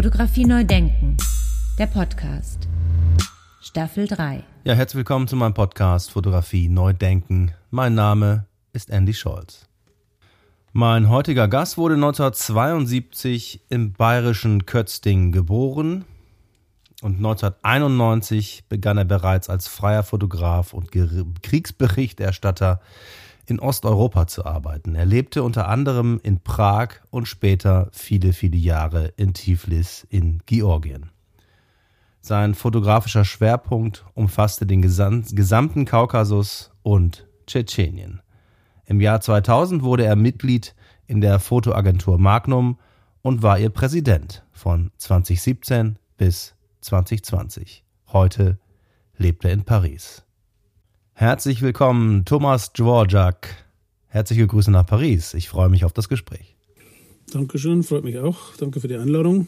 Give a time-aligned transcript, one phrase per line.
[0.00, 1.18] Fotografie neu denken.
[1.78, 2.66] Der Podcast.
[3.60, 4.42] Staffel 3.
[4.64, 7.52] Ja, herzlich willkommen zu meinem Podcast Fotografie neu denken.
[7.68, 9.66] Mein Name ist Andy Scholz.
[10.72, 16.06] Mein heutiger Gast wurde 1972 im bayerischen Kötzting geboren
[17.02, 20.90] und 1991 begann er bereits als freier Fotograf und
[21.42, 22.80] Kriegsberichterstatter
[23.46, 24.94] in Osteuropa zu arbeiten.
[24.94, 31.10] Er lebte unter anderem in Prag und später viele, viele Jahre in Tiflis in Georgien.
[32.20, 38.20] Sein fotografischer Schwerpunkt umfasste den gesamten Kaukasus und Tschetschenien.
[38.84, 40.74] Im Jahr 2000 wurde er Mitglied
[41.06, 42.78] in der Fotoagentur Magnum
[43.22, 47.84] und war ihr Präsident von 2017 bis 2020.
[48.08, 48.58] Heute
[49.16, 50.24] lebt er in Paris.
[51.20, 53.48] Herzlich willkommen, Thomas Dvorak.
[54.06, 55.34] Herzliche Grüße nach Paris.
[55.34, 56.56] Ich freue mich auf das Gespräch.
[57.30, 58.56] Dankeschön, freut mich auch.
[58.56, 59.46] Danke für die Einladung.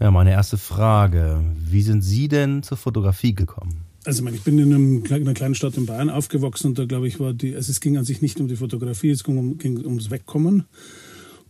[0.00, 1.44] Ja, meine erste Frage.
[1.62, 3.82] Wie sind Sie denn zur Fotografie gekommen?
[4.06, 7.06] Also ich bin in, einem, in, einer kleinen Stadt in Bayern aufgewachsen und da glaube
[7.06, 9.58] ich war die, also es ging an sich nicht um die Fotografie, es ging, um,
[9.58, 10.64] ging ums Wegkommen.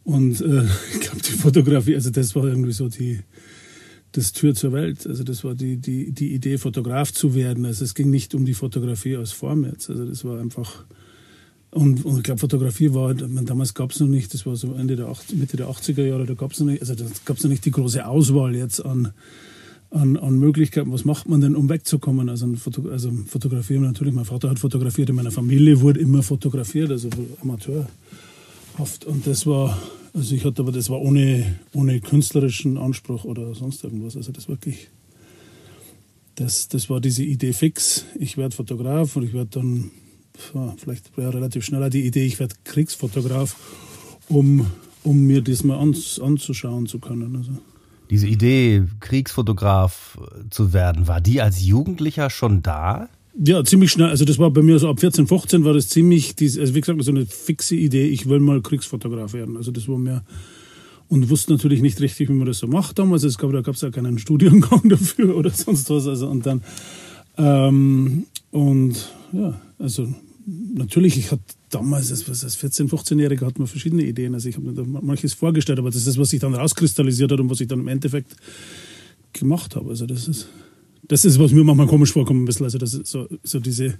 [0.03, 3.21] Und äh, ich glaube die Fotografie, also das war irgendwie so die,
[4.13, 5.07] das Tür zur Welt.
[5.07, 7.65] Also das war die, die, die Idee, Fotograf zu werden.
[7.65, 9.91] Also es ging nicht um die Fotografie als Form jetzt.
[9.91, 10.85] Also das war einfach.
[11.71, 14.97] Und, und ich glaube, Fotografie war, damals gab es noch nicht, das war so Ende
[14.97, 17.45] der 80, Mitte der 80er Jahre, da gab es noch nicht, also da gab es
[17.45, 19.13] noch nicht die große Auswahl jetzt an,
[19.91, 20.91] an, an Möglichkeiten.
[20.91, 22.29] Was macht man denn, um wegzukommen?
[22.29, 24.13] Also, Foto, also fotografieren natürlich.
[24.15, 27.09] Mein Vater hat fotografiert, in meiner Familie wurde immer fotografiert, also
[27.41, 29.05] amateurhaft.
[29.07, 29.81] Und das war,
[30.15, 34.17] also ich hatte aber, das war ohne, ohne künstlerischen Anspruch oder sonst irgendwas.
[34.17, 34.89] Also das wirklich,
[36.35, 38.07] das, das war diese Idee fix.
[38.19, 39.91] Ich werde Fotograf und ich werde dann,
[40.79, 43.57] vielleicht ja, relativ schneller die Idee, ich werde Kriegsfotograf,
[44.29, 44.67] um,
[45.03, 47.37] um mir das mal an, anzuschauen zu können.
[47.37, 47.53] Also.
[48.11, 50.19] Diese Idee, Kriegsfotograf
[50.51, 53.09] zu werden, war die als Jugendlicher schon da?
[53.43, 54.09] Ja, ziemlich schnell.
[54.09, 57.03] Also das war bei mir so ab 14, 15 war das ziemlich, also wie gesagt,
[57.03, 59.57] so eine fixe Idee, ich will mal Kriegsfotograf werden.
[59.57, 60.23] Also das war mir
[61.09, 63.25] und wusste natürlich nicht richtig, wie man das so macht damals.
[63.25, 66.07] Es gab, da gab es ja keinen Studiengang dafür oder sonst was.
[66.07, 66.63] Also und dann
[67.39, 70.07] ähm, und ja, also
[70.75, 74.35] natürlich, ich hatte damals, als, als 14, 15-Jähriger, hat man verschiedene Ideen.
[74.35, 77.41] Also ich habe mir manches vorgestellt, aber das ist das, was sich dann rauskristallisiert hat
[77.41, 78.37] und was ich dann im Endeffekt
[79.33, 79.89] gemacht habe.
[79.89, 80.49] Also das ist
[81.03, 82.65] das ist, was mir manchmal komisch vorkommt, ein bisschen.
[82.65, 83.99] Also, das ist so, so diese,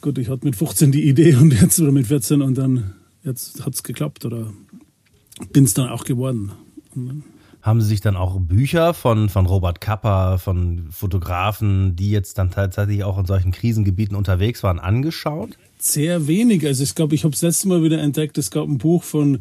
[0.00, 2.94] gut, ich hatte mit 15 die Idee und jetzt, oder mit 14 und dann,
[3.24, 4.52] jetzt hat es geklappt oder
[5.52, 6.52] bin es dann auch geworden.
[7.62, 12.50] Haben Sie sich dann auch Bücher von, von Robert Kapper, von Fotografen, die jetzt dann
[12.50, 15.58] tatsächlich auch in solchen Krisengebieten unterwegs waren, angeschaut?
[15.78, 16.66] Sehr wenig.
[16.66, 19.40] Also ich glaube, ich habe es letztes Mal wieder entdeckt, es gab ein Buch von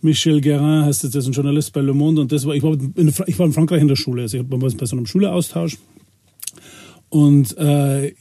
[0.00, 2.62] Michel Guérin, heißt das, das ist ein Journalist bei Le Monde und das war, ich
[2.62, 5.06] war in, ich war in Frankreich in der Schule, also ich war bei so einem
[5.06, 5.76] Schuleaustausch
[7.10, 8.14] und äh,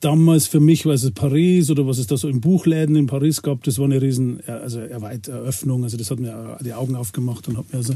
[0.00, 3.42] damals für mich war es Paris oder was es da so in Buchläden in Paris
[3.42, 5.84] gab, das war eine riesen also Eröffnung.
[5.84, 7.94] Also das hat mir die Augen aufgemacht und hat mir also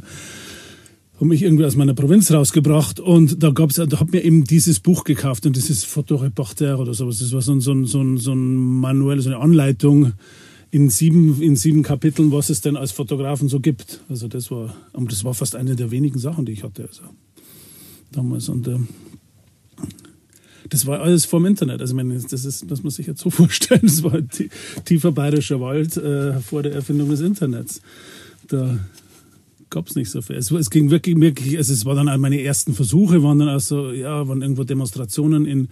[1.15, 4.81] hat mich irgendwie aus meiner Provinz rausgebracht und da gab's, da hat mir eben dieses
[4.81, 7.21] Buch gekauft und dieses Fotoreporter oder sowas.
[7.21, 10.13] Das war so ein, so ein, so ein, so ein Manuell, so eine Anleitung
[10.73, 14.01] in sieben, in sieben Kapiteln, was es denn als Fotografen so gibt.
[14.09, 16.89] Also das war, und das war fast eine der wenigen Sachen, die ich hatte.
[16.89, 17.03] Also
[18.11, 18.79] damals und äh,
[20.69, 21.81] das war alles vom Internet.
[21.81, 23.83] Also, ich meine, das ist, das muss sich jetzt so vorstellen.
[23.83, 24.29] Das war ein
[24.85, 27.81] tiefer bayerischer Wald äh, vor der Erfindung des Internets.
[28.49, 28.79] Da
[29.71, 30.37] gab es nicht so viel.
[30.37, 33.91] Es, es, ging wirklich, wirklich, also es waren dann meine ersten Versuche, waren dann also,
[33.91, 35.69] ja, waren irgendwo Demonstrationen in,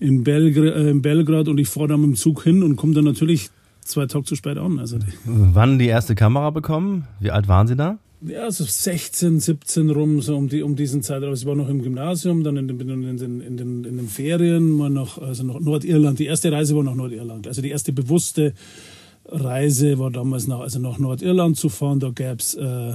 [0.00, 2.94] in, Belgr äh, in Belgrad und ich fahre dann mit dem Zug hin und komme
[2.94, 3.50] dann natürlich
[3.82, 4.78] zwei Tage zu spät an.
[4.78, 7.06] Also Wann die erste Kamera bekommen?
[7.20, 7.98] Wie alt waren Sie da?
[8.26, 11.34] Ja, so 16, 17 rum, so um, die, um diesen Zeitraum.
[11.34, 14.70] Ich war noch im Gymnasium, dann in den, in den, in den, in den Ferien,
[14.70, 16.18] mal noch, also noch Nordirland.
[16.18, 17.46] Die erste Reise war nach Nordirland.
[17.46, 18.54] Also die erste bewusste
[19.26, 22.00] Reise war damals nach, also nach Nordirland zu fahren.
[22.00, 22.94] Da gab's, äh,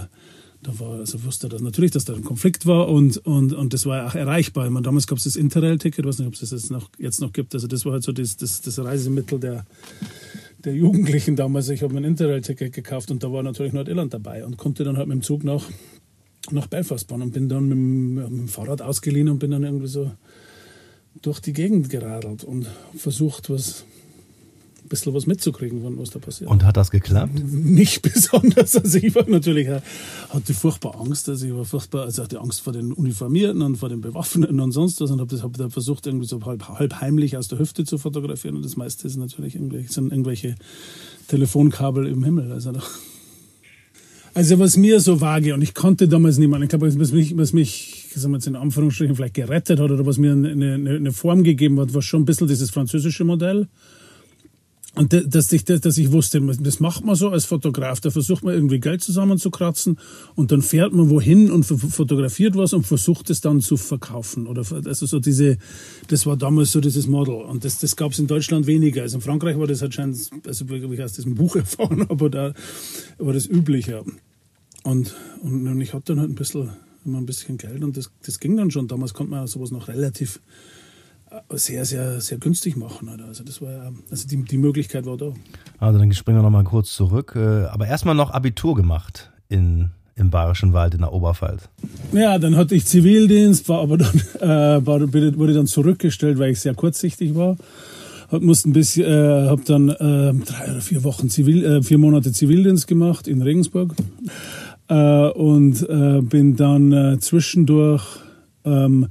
[0.62, 3.86] da war, also wusste das natürlich, dass da ein Konflikt war und, und, und das
[3.86, 4.66] war auch erreichbar.
[4.66, 7.22] Ich meine, damals gab es das Interrail-Ticket, weiß nicht, ob es das jetzt noch, jetzt
[7.22, 7.54] noch gibt.
[7.54, 9.66] Also das war halt so das, das, das Reisemittel der,
[10.66, 11.70] der Jugendlichen damals.
[11.70, 14.98] Ich habe mir ein Interrail-Ticket gekauft und da war natürlich Nordirland dabei und konnte dann
[14.98, 15.64] halt mit dem Zug nach,
[16.52, 19.64] nach Belfast fahren und bin dann mit dem, mit dem Fahrrad ausgeliehen und bin dann
[19.64, 20.12] irgendwie so
[21.22, 23.86] durch die Gegend geradelt und versucht, was
[24.90, 26.50] ein bisschen was mitzukriegen, was da passiert.
[26.50, 27.34] Und hat das geklappt?
[27.44, 28.76] Nicht besonders.
[28.76, 29.82] Also ich war natürlich, äh,
[30.30, 31.30] hatte furchtbar Angst.
[31.30, 34.72] Also ich war furchtbar, also hatte Angst vor den Uniformierten und vor den Bewaffneten und
[34.72, 37.86] sonst was und habe hab da versucht, irgendwie so halb, halb heimlich aus der Hüfte
[37.86, 38.56] zu fotografieren.
[38.56, 40.56] Und das meiste ist natürlich irgendwelche, sind irgendwelche
[41.28, 42.52] Telefonkabel im Himmel.
[42.52, 42.82] Also da
[44.34, 47.52] Also was mir so vage, und ich konnte damals niemanden, ich glaube, was mich, was
[47.52, 51.12] mich sagen wir jetzt in Anführungsstrichen vielleicht gerettet hat oder was mir eine, eine, eine
[51.12, 53.68] Form gegeben hat, war schon ein bisschen dieses französische Modell.
[55.00, 58.02] Und dass ich, dass ich wusste, das macht man so als Fotograf.
[58.02, 59.98] Da versucht man irgendwie Geld zusammenzukratzen
[60.36, 64.46] und dann fährt man wohin und fotografiert was und versucht es dann zu verkaufen.
[64.46, 65.58] Oder also so diese,
[66.10, 67.36] das war damals so dieses Model.
[67.36, 69.04] Und das, das gab es in Deutschland weniger.
[69.04, 72.54] Also in Frankreich war das anscheinend, also ich aus diesem Buch erfahren, aber da
[73.20, 74.04] war das üblicher.
[74.84, 76.72] Und, und, und ich hatte dann halt ein bisschen,
[77.06, 78.90] immer ein bisschen Geld und das, das ging dann schon.
[78.90, 80.42] Damals konnte man sowas noch relativ
[81.52, 83.10] sehr, sehr, sehr günstig machen.
[83.28, 85.34] Also das war also die, die Möglichkeit war da.
[85.80, 87.34] Also dann springen wir nochmal kurz zurück.
[87.36, 91.70] Äh, aber erstmal noch Abitur gemacht in, im Bayerischen Wald in der Oberpfalz.
[92.12, 96.60] Ja, dann hatte ich Zivildienst, war aber dann, äh, war, wurde dann zurückgestellt, weil ich
[96.60, 97.58] sehr kurzsichtig war.
[98.32, 101.98] Hab, musste ein bisschen, äh, hab dann äh, drei oder vier Wochen Zivil, äh, vier
[101.98, 103.96] Monate Zivildienst gemacht in Regensburg
[104.88, 108.04] äh, und äh, bin dann äh, zwischendurch
[108.66, 109.08] ähm,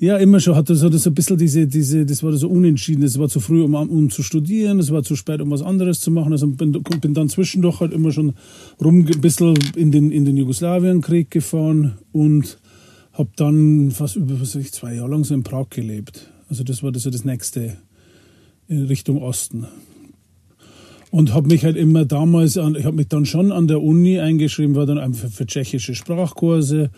[0.00, 3.02] ja, immer schon hatte so das ein bisschen diese, diese, das war so unentschieden.
[3.02, 6.00] Es war zu früh, um, um zu studieren, es war zu spät, um was anderes
[6.00, 6.32] zu machen.
[6.32, 8.32] Also bin, bin dann zwischendurch halt immer schon
[8.82, 12.58] rum ein bisschen in den, in den Jugoslawienkrieg gefahren und
[13.12, 16.30] habe dann fast über was ich, zwei Jahre lang so in Prag gelebt.
[16.48, 17.76] Also das war das, so das nächste
[18.68, 19.66] in Richtung Osten.
[21.10, 24.20] Und habe mich halt immer damals, an, ich habe mich dann schon an der Uni
[24.20, 26.90] eingeschrieben, war dann einfach für tschechische Sprachkurse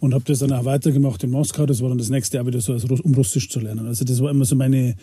[0.00, 1.66] und habe das dann auch weitergemacht in Moskau.
[1.66, 3.86] Das war dann das nächste Jahr wieder so, um Russisch zu lernen.
[3.86, 4.96] Also das war immer so meine,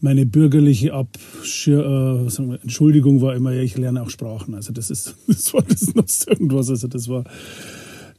[0.00, 4.54] meine bürgerliche Abschir äh, wir, Entschuldigung war immer, ja, ich lerne auch Sprachen.
[4.54, 6.68] Also das ist, das war das nutzt irgendwas.
[6.68, 7.24] Also das war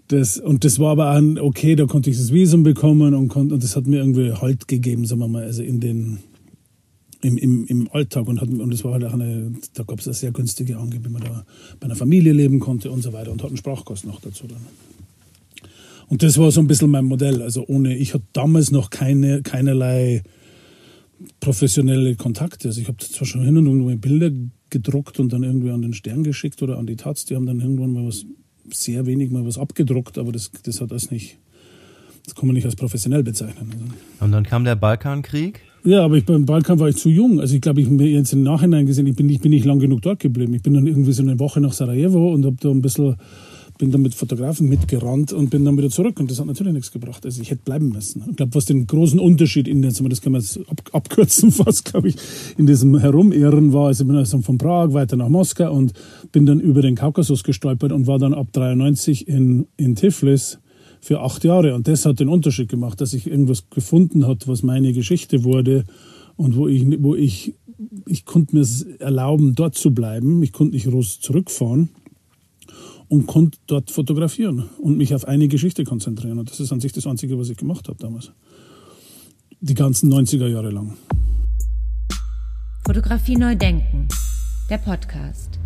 [0.07, 3.63] das, und das war aber ein, okay, da konnte ich das Visum bekommen und, und
[3.63, 6.19] das hat mir irgendwie Halt gegeben, sagen wir mal, also in den,
[7.21, 10.07] im, im, im Alltag und, hat, und das war halt auch eine, da gab es
[10.07, 11.45] eine sehr günstige Angebot, wie man da
[11.79, 14.65] bei einer Familie leben konnte und so weiter und hat einen Sprachkurs noch dazu dann.
[16.07, 17.41] Und das war so ein bisschen mein Modell.
[17.41, 20.23] Also ohne, ich hatte damals noch keine, keinerlei
[21.39, 22.67] professionelle Kontakte.
[22.67, 24.31] Also ich habe zwar schon hin und wieder Bilder
[24.69, 27.25] gedruckt und dann irgendwie an den Stern geschickt oder an die Taz.
[27.25, 28.25] Die haben dann irgendwann mal was,
[28.71, 31.37] sehr wenig mal was abgedruckt, aber das, das hat das nicht,
[32.25, 33.69] das kann man nicht als professionell bezeichnen.
[33.71, 34.25] Also.
[34.25, 35.61] Und dann kam der Balkankrieg?
[35.83, 37.39] Ja, aber ich, beim Balkan war ich zu jung.
[37.39, 39.79] Also ich glaube, ich habe jetzt im Nachhinein gesehen, ich bin nicht, bin nicht lang
[39.79, 40.53] genug dort geblieben.
[40.53, 43.15] Ich bin dann irgendwie so eine Woche nach Sarajevo und habe da ein bisschen
[43.81, 46.19] bin dann mit Fotografen mitgerannt und bin dann wieder zurück.
[46.19, 47.25] Und das hat natürlich nichts gebracht.
[47.25, 48.23] Also ich hätte bleiben müssen.
[48.29, 51.85] Ich glaube, was den großen Unterschied in den, das kann man jetzt ab, abkürzen fast,
[51.85, 52.15] glaube ich,
[52.59, 53.87] in diesem Herumirren war.
[53.87, 55.93] Also ich bin also von Prag weiter nach Moskau und
[56.31, 60.59] bin dann über den Kaukasus gestolpert und war dann ab 93 in, in Tiflis
[61.01, 61.75] für acht Jahre.
[61.75, 65.83] Und das hat den Unterschied gemacht, dass ich irgendwas gefunden hat, was meine Geschichte wurde
[66.35, 67.55] und wo ich, wo ich,
[68.05, 68.65] ich konnte mir
[68.99, 70.41] erlauben, dort zu bleiben.
[70.43, 71.89] Ich konnte nicht groß zurückfahren
[73.09, 76.39] und konnte dort fotografieren und mich auf eine Geschichte konzentrieren.
[76.39, 78.31] Und das ist an sich das Einzige, was ich gemacht habe damals.
[79.59, 80.97] Die ganzen 90er Jahre lang.
[82.85, 84.07] Fotografie neu denken.
[84.69, 85.60] Der Podcast.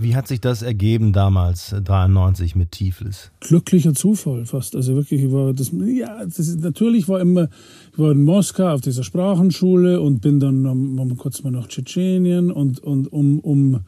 [0.00, 3.30] Wie hat sich das ergeben damals, 93 mit Tiflis?
[3.40, 4.74] Glücklicher Zufall fast.
[4.74, 7.48] Also wirklich, ich war das, ja, das ist, natürlich war immer,
[7.92, 12.50] ich war in Moskau auf dieser Sprachenschule und bin dann um, kurz mal nach Tschetschenien
[12.50, 13.80] und, und um, um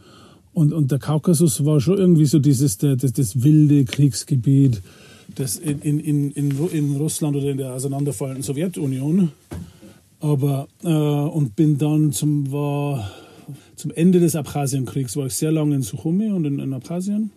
[0.53, 4.83] und, und der Kaukasus war schon irgendwie so dieses das, das wilde Kriegsgebiet
[5.35, 9.33] das in, in, in, in Russland oder in der auseinanderfallenden Sowjetunion.
[10.21, 13.11] Aber äh, und bin dann zum war
[13.77, 17.31] zum Ende des Abchasienkriegs war ich sehr lange in Suchumi und in, in Abchasien.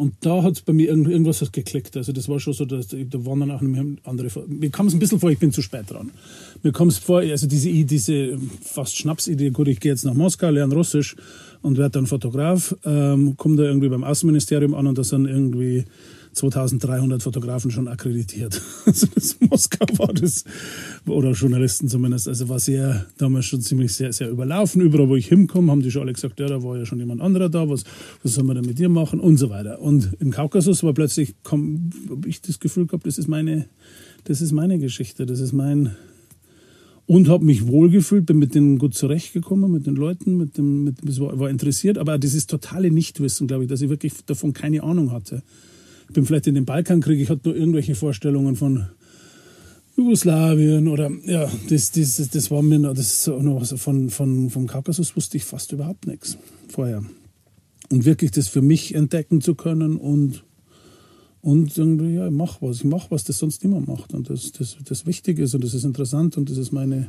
[0.00, 1.94] Und da hat es bei mir irgendwas geklickt.
[1.94, 4.46] Also das war schon so, dass da waren dann auch andere.
[4.48, 6.10] Mir kam es ein bisschen vor, ich bin zu spät dran.
[6.62, 10.48] Mir kam es vor, also diese, diese fast Schnapsidee, gut, ich gehe jetzt nach Moskau,
[10.48, 11.16] lerne Russisch
[11.60, 15.84] und werde dann Fotograf, ähm, komme da irgendwie beim Außenministerium an und da sind irgendwie
[16.32, 18.60] 2300 Fotografen schon akkreditiert.
[18.86, 20.44] Also das Moskau war das,
[21.06, 24.82] oder Journalisten zumindest, also war sehr, damals schon ziemlich sehr, sehr überlaufen.
[24.82, 27.20] Überall, wo ich hinkomme, haben die schon alle gesagt, ja, da war ja schon jemand
[27.20, 27.84] anderer da, was,
[28.22, 29.80] was soll man denn mit dir machen und so weiter.
[29.80, 31.62] Und im Kaukasus war plötzlich, habe
[32.26, 33.68] ich das Gefühl gehabt, das ist meine,
[34.24, 35.94] das ist meine Geschichte, das ist mein,
[37.10, 41.20] und habe mich wohlgefühlt, bin mit denen gut zurechtgekommen, mit den Leuten, mit dem, mit,
[41.20, 45.10] war, war interessiert, aber dieses totale Nichtwissen, glaube ich, dass ich wirklich davon keine Ahnung
[45.10, 45.42] hatte.
[46.10, 48.88] Ich bin vielleicht in den Balkankrieg, ich hatte nur irgendwelche Vorstellungen von
[49.96, 55.36] Jugoslawien oder ja, das, das, das war mir das noch von, von, vom Kaukasus wusste
[55.36, 56.36] ich fast überhaupt nichts
[56.68, 57.04] vorher.
[57.90, 60.42] Und wirklich das für mich entdecken zu können und
[61.42, 64.12] und irgendwie, ja, ich mach was, ich mach was, das sonst niemand macht.
[64.12, 67.08] Und das, das, das Wichtige ist und das ist interessant und das ist meine,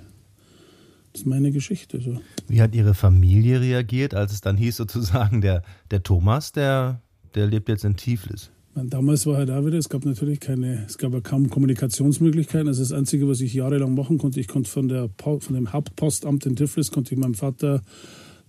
[1.11, 1.99] das ist meine Geschichte.
[1.99, 2.21] So.
[2.47, 7.01] Wie hat Ihre Familie reagiert, als es dann hieß, sozusagen, der, der Thomas, der
[7.35, 8.51] der lebt jetzt in Tiflis.
[8.73, 12.69] Damals war halt auch wieder, es gab natürlich keine, es gab ja kaum Kommunikationsmöglichkeiten.
[12.69, 16.45] Also das Einzige, was ich jahrelang machen konnte, ich konnte von, der, von dem Hauptpostamt
[16.45, 17.81] in Tiflis, konnte ich meinem Vater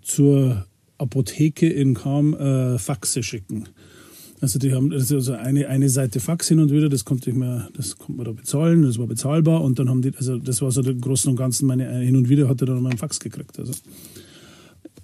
[0.01, 0.65] zur
[0.99, 3.69] Apotheke in Kam äh, Faxe schicken.
[4.41, 7.69] Also die haben also eine, eine Seite Fax hin und wieder, das konnte ich mir,
[7.77, 10.73] das konnte man da bezahlen, das war bezahlbar und dann haben die, also das war
[10.73, 13.59] so der Großen und Ganzen meine, hin und wieder hat er dann meinen Fax gekriegt.
[13.61, 13.73] Also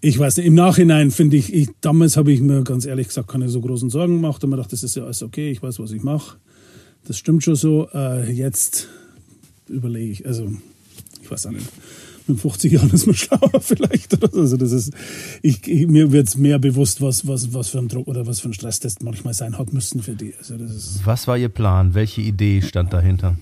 [0.00, 3.28] ich weiß nicht, im Nachhinein finde ich, ich, damals habe ich mir ganz ehrlich gesagt
[3.28, 5.78] keine so großen Sorgen gemacht und mir gedacht, das ist ja alles okay, ich weiß,
[5.80, 6.36] was ich mache.
[7.06, 7.88] Das stimmt schon so.
[7.92, 8.88] Äh, jetzt
[9.68, 10.52] überlege ich, also
[11.22, 11.66] ich weiß auch nicht.
[12.26, 14.22] Mit 50 Jahren ist man schlauer vielleicht.
[14.34, 14.92] Also das ist,
[15.42, 18.40] ich, ich mir wird es mehr bewusst, was, was, was für ein Druck oder was
[18.40, 20.34] für ein Stress das manchmal sein hat müssen für die.
[20.38, 21.94] Also das ist was war Ihr Plan?
[21.94, 23.38] Welche Idee stand dahinter?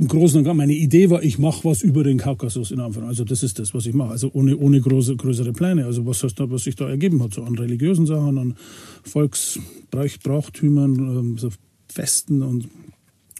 [0.00, 3.08] Im Großen und Ganzen, meine Idee war, ich mache was über den Kaukasus in Anführungszeichen.
[3.08, 4.12] Also das ist das, was ich mache.
[4.12, 5.84] Also ohne, ohne große, größere Pläne.
[5.84, 8.56] Also was, heißt da, was sich da ergeben hat, so an religiösen Sachen, an
[9.02, 11.50] Volksbrauchtümern, ähm, so
[11.86, 12.68] Festen und,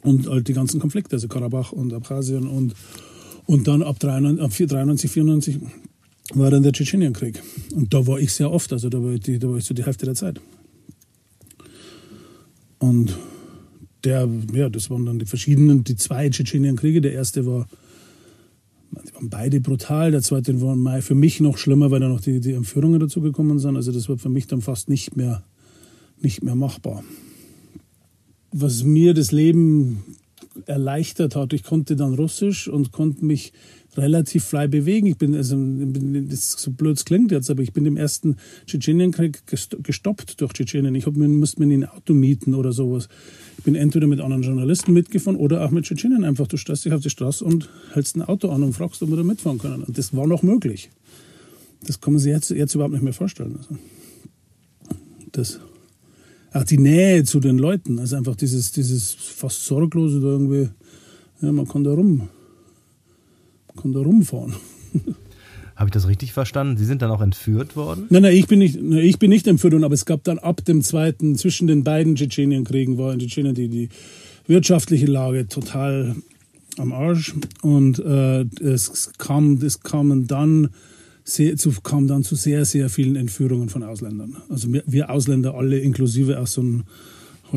[0.02, 2.74] und halt die ganzen Konflikte, also Karabach und Abkhazien und,
[3.46, 5.58] und dann ab 93, 93 94
[6.34, 7.42] war dann der Tschetschenienkrieg.
[7.74, 9.86] Und da war ich sehr oft, also da war ich, da war ich so die
[9.86, 10.42] Hälfte der Zeit.
[12.78, 13.16] Und
[14.04, 17.00] der, ja, das waren dann die verschiedenen, die zwei Tschetschenienkriege.
[17.00, 17.66] Der erste war,
[18.92, 20.11] die waren beide brutal.
[20.11, 23.59] Der zweite war für mich noch schlimmer, weil da noch die, die Entführungen dazu gekommen
[23.59, 23.76] sind.
[23.76, 25.42] Also das war für mich dann fast nicht mehr,
[26.21, 27.04] nicht mehr machbar.
[28.52, 30.02] Was mir das Leben
[30.66, 33.52] erleichtert hat, ich konnte dann Russisch und konnte mich
[33.97, 35.07] relativ frei bewegen.
[35.07, 39.42] Ich bin, also, das so blöd es klingt jetzt, aber ich bin im ersten Tschetschenienkrieg
[39.83, 40.95] gestoppt durch Tschetschenien.
[40.95, 43.09] Ich hab, musste mir ein Auto mieten oder sowas.
[43.60, 46.46] Ich bin entweder mit anderen Journalisten mitgefahren oder auch mit Tschetschenien einfach.
[46.46, 49.18] Du stellst dich auf die Straße und hältst ein Auto an und fragst, ob wir
[49.18, 49.82] da mitfahren können.
[49.82, 50.88] Und das war noch möglich.
[51.86, 53.58] Das kann man sich jetzt, jetzt überhaupt nicht mehr vorstellen.
[53.58, 53.76] Also
[55.32, 55.60] das,
[56.54, 60.70] auch die Nähe zu den Leuten, also einfach dieses, dieses fast sorglose da irgendwie,
[61.42, 62.30] ja, man kann da rum,
[63.66, 64.54] man kann da rumfahren.
[65.80, 66.76] Habe ich das richtig verstanden?
[66.76, 68.04] Sie sind dann auch entführt worden?
[68.10, 70.62] Nein, nein, ich bin nicht, ich bin nicht entführt worden, aber es gab dann ab
[70.66, 73.88] dem zweiten, zwischen den beiden Tschetschenienkriegen war in Tschetschenien die, die
[74.46, 76.16] wirtschaftliche Lage total
[76.76, 80.68] am Arsch und äh, es kam, es kamen dann
[81.25, 84.37] sehr, zu, kam dann zu sehr, sehr vielen Entführungen von Ausländern.
[84.50, 86.84] Also wir, wir Ausländer alle, inklusive auch so ein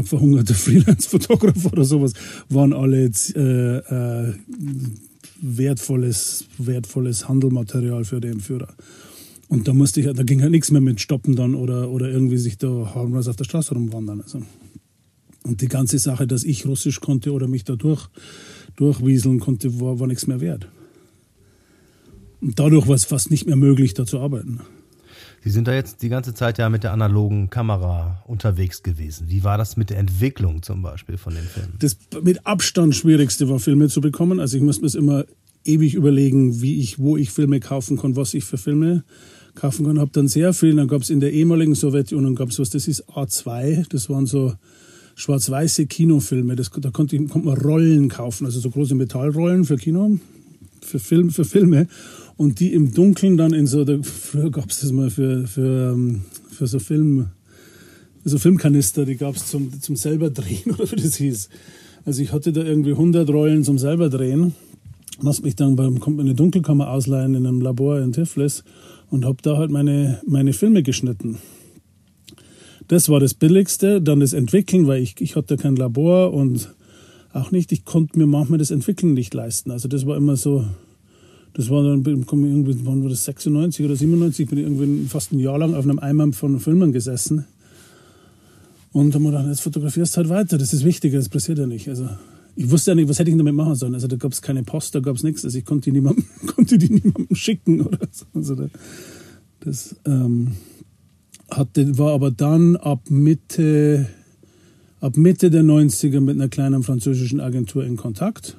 [0.06, 2.14] verhungerter Freelance-Fotograf oder sowas,
[2.48, 4.34] waren alle äh, äh,
[5.44, 8.74] wertvolles, wertvolles Handelmaterial für den Führer.
[9.50, 12.38] Und da musste ich, da ging halt nichts mehr mit Stoppen dann oder, oder irgendwie
[12.38, 14.22] sich da harmlos auf der Straße rumwandern.
[14.22, 14.42] Also.
[15.44, 18.08] Und die ganze Sache, dass ich Russisch konnte oder mich da durch,
[18.78, 20.70] durchwieseln konnte, war, war nichts mehr wert.
[22.40, 24.62] Und dadurch war es fast nicht mehr möglich, da zu arbeiten.
[25.44, 29.28] Sie sind da jetzt die ganze Zeit ja mit der analogen Kamera unterwegs gewesen.
[29.30, 31.74] Wie war das mit der Entwicklung zum Beispiel von den Filmen?
[31.80, 34.40] Das mit Abstand schwierigste war, Filme zu bekommen.
[34.40, 35.26] Also ich musste mir immer
[35.66, 39.04] ewig überlegen, wie ich, wo ich Filme kaufen kann, was ich für Filme
[39.56, 40.00] kaufen kann.
[40.00, 40.76] Habe dann sehr viel.
[40.76, 43.86] Dann gab es in der ehemaligen Sowjetunion gab es was, das ist A2.
[43.90, 44.54] Das waren so
[45.16, 46.56] schwarz-weiße Kinofilme.
[46.56, 50.20] Das, da konnte, konnte man Rollen kaufen, also so große Metallrollen für Kino,
[50.84, 51.88] für, Film, für Filme
[52.38, 55.94] und die im Dunkeln dann in so, der, früher gab es das mal für, für,
[55.94, 56.22] ähm,
[56.52, 57.28] für so Film,
[58.26, 61.50] so Filmkanister, die gab es zum, zum selber drehen oder wie das hieß.
[62.06, 64.54] Also ich hatte da irgendwie 100 Rollen zum selber drehen,
[65.22, 68.64] musste mich dann beim, kommt eine Dunkelkammer ausleihen in einem Labor in Tiflis
[69.10, 71.38] und habe da halt meine, meine Filme geschnitten.
[72.88, 76.74] Das war das Billigste, dann das Entwickeln, weil ich, ich hatte kein Labor und
[77.34, 79.72] auch nicht, ich konnte mir manchmal das Entwickeln nicht leisten.
[79.72, 80.66] Also das war immer so,
[81.54, 85.40] das war dann, irgendwie, wann war das, 96 oder 97, bin ich irgendwie fast ein
[85.40, 87.46] Jahr lang auf einem Eimer von Filmen gesessen.
[88.92, 91.58] Und dann haben wir gedacht, jetzt fotografierst du halt weiter, das ist wichtiger, das passiert
[91.58, 91.90] ja nicht.
[91.90, 92.08] Also
[92.56, 93.96] ich wusste ja nicht, was hätte ich damit machen sollen.
[93.96, 95.44] Also da gab es keine Post, da gab es nichts.
[95.44, 98.26] Also ich konnte die niemandem, konnte die niemandem schicken oder so.
[98.36, 98.68] Also da,
[99.62, 100.52] das ähm,
[101.50, 104.08] hatte, war aber dann ab Mitte,
[105.04, 108.56] ab Mitte der 90er mit einer kleinen französischen Agentur in Kontakt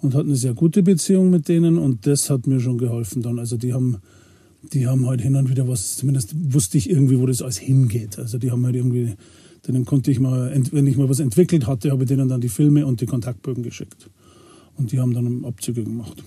[0.00, 3.38] und hatte eine sehr gute Beziehung mit denen und das hat mir schon geholfen dann.
[3.38, 3.98] Also die haben,
[4.72, 8.18] die haben halt hin und wieder was, zumindest wusste ich irgendwie, wo das alles hingeht.
[8.18, 9.14] Also die haben halt irgendwie,
[9.68, 12.48] denen konnte ich mal, wenn ich mal was entwickelt hatte, habe ich denen dann die
[12.48, 14.10] Filme und die Kontaktbögen geschickt.
[14.76, 16.24] Und die haben dann Abzüge gemacht.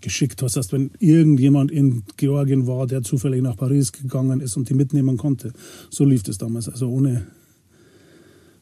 [0.00, 4.68] Geschickt, was heißt, wenn irgendjemand in Georgien war, der zufällig nach Paris gegangen ist und
[4.68, 5.52] die mitnehmen konnte.
[5.90, 7.26] So lief das damals, also ohne,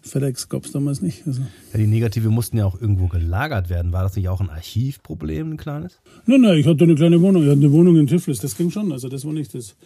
[0.04, 1.26] FedEx gab es damals nicht.
[1.26, 1.40] Also.
[1.73, 3.92] Ja, die Negative mussten ja auch irgendwo gelagert werden.
[3.92, 6.00] War das nicht auch ein Archivproblem, ein kleines?
[6.26, 7.42] Nein, nein, ich hatte eine kleine Wohnung.
[7.42, 8.92] Ich hatte eine Wohnung in Tiflis, das ging schon.
[8.92, 9.76] Also das war nicht das.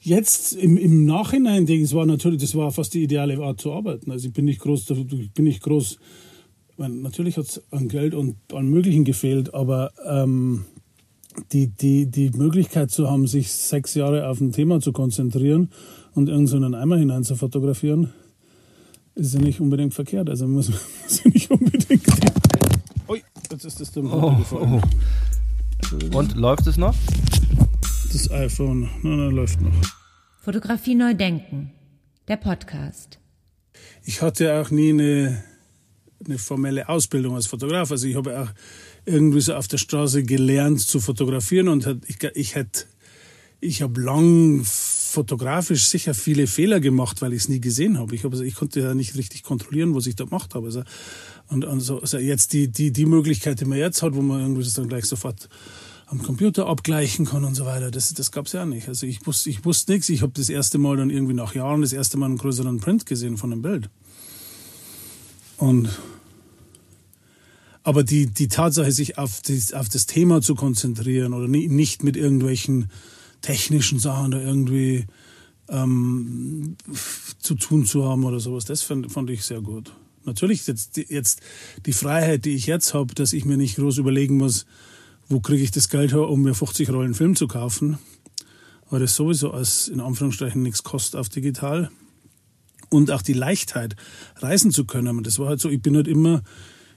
[0.00, 3.60] Jetzt im, im Nachhinein denke ich, es war natürlich, das war fast die ideale Art
[3.60, 4.10] zu arbeiten.
[4.10, 5.98] Also ich bin nicht groß, ich bin nicht groß,
[6.80, 10.64] meine, natürlich hat es an Geld und an Möglichen gefehlt, aber ähm,
[11.52, 15.70] die, die, die Möglichkeit zu haben, sich sechs Jahre auf ein Thema zu konzentrieren
[16.14, 18.12] und irgendeinen so Eimer hinein zu fotografieren,
[19.14, 20.28] ist ja nicht unbedingt verkehrt.
[20.28, 22.06] Also muss man ja nicht unbedingt.
[23.08, 24.80] Ui, jetzt ist das dumm oh, oh.
[26.16, 26.94] Und läuft es noch?
[28.12, 29.72] Das iPhone, nein, nein, läuft noch.
[30.42, 31.72] Fotografie neu denken,
[32.28, 33.18] der Podcast.
[34.04, 35.44] Ich hatte auch nie eine,
[36.24, 37.90] eine formelle Ausbildung als Fotograf.
[37.90, 38.50] Also ich habe auch
[39.04, 42.84] irgendwie so auf der Straße gelernt zu fotografieren und ich, ich hätte,
[43.60, 44.64] ich habe lang
[45.10, 48.14] fotografisch sicher viele Fehler gemacht, weil ich es nie gesehen habe.
[48.14, 50.66] Ich, hab, also ich konnte ja nicht richtig kontrollieren, was ich da gemacht habe.
[50.66, 50.82] Also,
[51.48, 54.40] und, und so, also jetzt die, die, die Möglichkeit, die man jetzt hat, wo man
[54.40, 55.48] irgendwie das dann gleich sofort
[56.06, 58.88] am Computer abgleichen kann und so weiter, das, das gab es ja nicht.
[58.88, 60.08] Also ich wusste, ich wusste nichts.
[60.08, 63.06] Ich habe das erste Mal dann irgendwie nach Jahren das erste Mal einen größeren Print
[63.06, 63.90] gesehen von einem Bild.
[65.56, 65.90] Und
[67.82, 72.16] aber die, die Tatsache, sich auf das, auf das Thema zu konzentrieren oder nicht mit
[72.16, 72.90] irgendwelchen
[73.40, 75.06] technischen Sachen da irgendwie
[75.68, 76.76] ähm,
[77.38, 79.92] zu tun zu haben oder sowas, das fand, fand ich sehr gut.
[80.24, 81.40] Natürlich jetzt, jetzt
[81.86, 84.66] die Freiheit, die ich jetzt habe, dass ich mir nicht groß überlegen muss,
[85.28, 87.98] wo kriege ich das Geld her, um mir 50 Rollen Film zu kaufen,
[88.90, 91.90] weil das sowieso als in Anführungsstrichen nichts kostet auf digital.
[92.88, 93.94] Und auch die Leichtheit,
[94.36, 95.22] reisen zu können.
[95.22, 96.42] Das war halt so, ich bin halt immer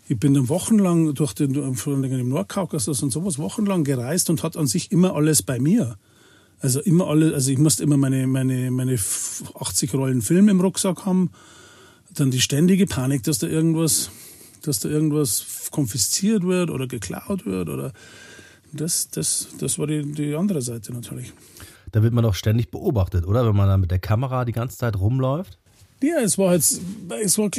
[0.08, 4.44] ich bin dann wochenlang durch den, vor allem im Nordkaukasus und sowas, wochenlang gereist und
[4.44, 5.98] hat an sich immer alles bei mir.
[6.64, 11.06] Also immer alle, also ich musste immer meine, meine, meine 80 Rollen Film im Rucksack
[11.06, 11.30] haben.
[12.14, 14.12] Dann die ständige Panik, dass da irgendwas,
[14.62, 17.92] dass da irgendwas konfisziert wird oder geklaut wird oder
[18.72, 21.34] das, das, das war die, die andere Seite natürlich.
[21.92, 23.46] Da wird man doch ständig beobachtet, oder?
[23.46, 25.60] Wenn man da mit der Kamera die ganze Zeit rumläuft?
[26.02, 26.80] Ja, es war jetzt,
[27.22, 27.50] es war,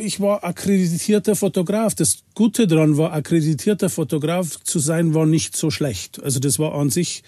[0.00, 1.94] ich war akkreditierter Fotograf.
[1.94, 6.22] Das Gute daran war, akkreditierter Fotograf zu sein, war nicht so schlecht.
[6.22, 7.22] Also das war an sich,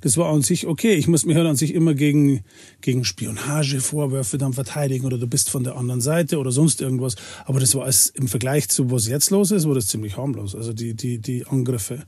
[0.00, 0.94] das war an sich okay.
[0.94, 2.40] Ich muss mich halt an sich immer gegen,
[2.80, 7.16] gegen Spionagevorwürfe dann verteidigen oder du bist von der anderen Seite oder sonst irgendwas.
[7.44, 10.54] Aber das war als, im Vergleich zu was jetzt los ist, war das ziemlich harmlos.
[10.54, 12.04] Also die, die, die Angriffe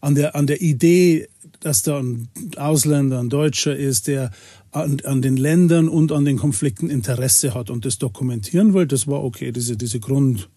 [0.00, 1.28] an der, an der Idee,
[1.60, 4.30] dass da ein Ausländer, ein Deutscher ist, der
[4.70, 9.06] an, an den Ländern und an den Konflikten Interesse hat und das dokumentieren will, das
[9.06, 10.50] war okay, diese, diese Grund,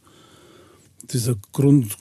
[1.12, 1.96] dieser Grund,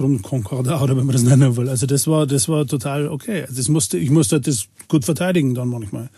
[0.00, 1.68] Grundkonkordat oder wenn man das nennen will.
[1.68, 3.44] Also das war, das war total okay.
[3.54, 6.08] Das musste, ich musste das gut verteidigen dann manchmal.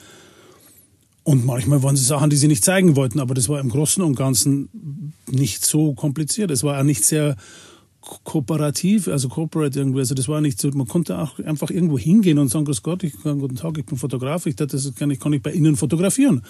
[1.25, 4.03] Und manchmal waren es Sachen, die sie nicht zeigen wollten, aber das war im Großen
[4.03, 6.53] und Ganzen nicht so kompliziert.
[6.53, 7.37] Es war auch nicht sehr
[8.25, 10.01] kooperativ, also corporate irgendwie.
[10.01, 13.03] Also das war nicht so, man konnte auch einfach irgendwo hingehen und sagen, Grüß Gott,
[13.03, 15.53] ich kann, guten Tag, ich bin Fotograf, ich dachte, das kann ich, kann ich bei
[15.53, 16.43] Ihnen fotografieren.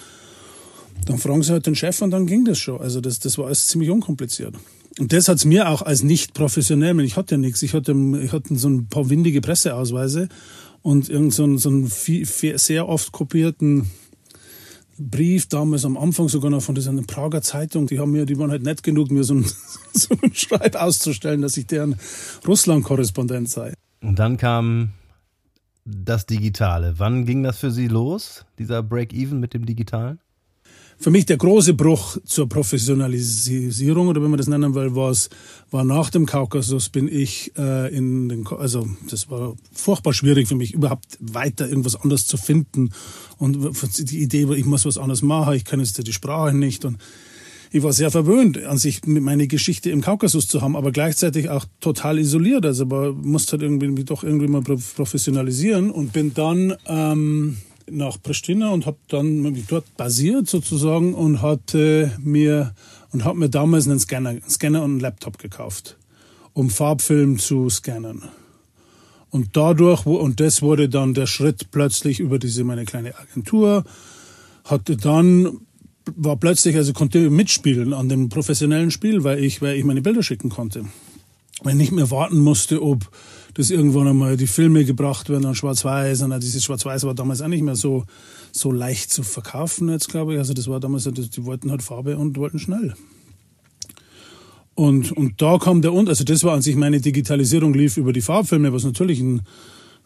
[1.05, 2.79] Dann fragen sie halt den Chef und dann ging das schon.
[2.79, 4.55] Also das, das war alles ziemlich unkompliziert.
[4.99, 8.31] Und das hat's mir auch als nicht professionell, ich hatte ja nichts, ich hatte, ich
[8.31, 10.29] hatte so ein paar windige Presseausweise
[10.83, 13.89] und irgend so einen, so einen sehr oft kopierten
[14.99, 18.51] Brief damals am Anfang sogar noch von dieser Prager Zeitung, die haben mir, die waren
[18.51, 19.45] halt nett genug, mir so ein,
[19.93, 21.95] so ein Schreib auszustellen, dass ich deren
[22.47, 23.73] Russland-Korrespondent sei.
[24.01, 24.91] Und dann kam
[25.85, 26.93] das Digitale.
[26.97, 30.19] Wann ging das für Sie los, dieser Break-Even mit dem Digitalen?
[31.03, 35.13] Für mich der große Bruch zur Professionalisierung oder wenn man das nennen will, war
[35.69, 40.55] war nach dem Kaukasus bin ich äh, in den, also das war furchtbar schwierig für
[40.55, 42.91] mich überhaupt weiter irgendwas anderes zu finden
[43.37, 43.57] und
[43.97, 46.97] die Idee war, ich muss was anderes machen, ich kann jetzt die Sprache nicht und
[47.71, 51.65] ich war sehr verwöhnt, an sich meine Geschichte im Kaukasus zu haben, aber gleichzeitig auch
[51.81, 52.67] total isoliert.
[52.67, 57.57] Also aber musste halt irgendwie mich doch irgendwie mal professionalisieren und bin dann ähm,
[57.89, 62.73] nach Pristina und habe dann dort basiert sozusagen und hatte mir
[63.11, 65.97] und habe mir damals einen Scanner, einen Scanner und einen Laptop gekauft,
[66.53, 68.23] um Farbfilm zu scannen.
[69.29, 73.83] Und dadurch und das wurde dann der Schritt plötzlich über diese meine kleine Agentur
[74.63, 75.59] hatte dann
[76.15, 80.23] war plötzlich also konnte mitspielen an dem professionellen Spiel, weil ich weil ich meine Bilder
[80.23, 80.85] schicken konnte.
[81.61, 83.09] Weil ich nicht mehr warten musste, ob
[83.53, 86.23] dass irgendwann einmal die Filme gebracht werden an Schwarz-Weiß.
[86.23, 88.05] Und dieses Schwarz-Weiß war damals auch nicht mehr so,
[88.51, 90.39] so leicht zu verkaufen jetzt, glaube ich.
[90.39, 92.95] Also das war damals, die wollten halt Farbe und wollten schnell.
[94.75, 98.11] Und, und da kam der und, also das war an sich meine Digitalisierung lief über
[98.11, 99.43] die Farbfilme, was natürlich ein,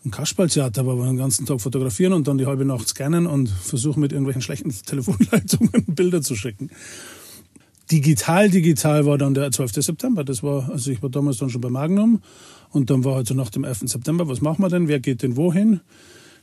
[0.04, 3.48] ein Kasperltheater war, wir den ganzen Tag fotografieren und dann die halbe Nacht scannen und
[3.50, 6.70] versuchen mit irgendwelchen schlechten Telefonleitungen Bilder zu schicken.
[7.92, 9.74] Digital, digital war dann der 12.
[9.76, 10.24] September.
[10.24, 12.22] Das war, also ich war damals dann schon bei Magnum
[12.72, 13.84] und dann war halt so nach dem 11.
[13.86, 14.88] September, was machen wir denn?
[14.88, 15.80] Wer geht denn wohin?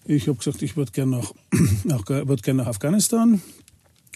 [0.06, 1.32] Ich habe gesagt, ich würde gerne nach,
[1.84, 3.42] nach, würd gern nach Afghanistan.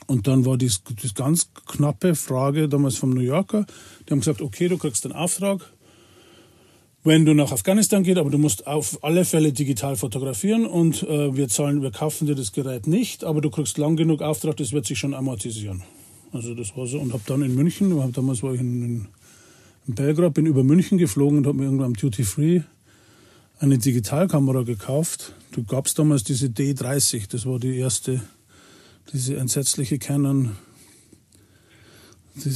[0.06, 0.70] Und dann war die,
[1.02, 3.66] die ganz knappe Frage damals vom New Yorker.
[4.06, 5.60] Die haben gesagt, okay, du kriegst den Auftrag,
[7.04, 11.36] wenn du nach Afghanistan gehst, aber du musst auf alle Fälle digital fotografieren und äh,
[11.36, 14.72] wir zahlen, wir kaufen dir das Gerät nicht, aber du kriegst lang genug Auftrag, das
[14.72, 15.82] wird sich schon amortisieren.
[16.32, 19.08] Also das war so und habe dann in München, damals war ich in,
[19.86, 22.60] in Belgrad, bin über München geflogen und habe mir irgendwann am Duty Free
[23.60, 25.34] eine Digitalkamera gekauft.
[25.52, 28.20] Du gabst damals diese D30, das war die erste,
[29.12, 30.56] diese entsetzliche Canon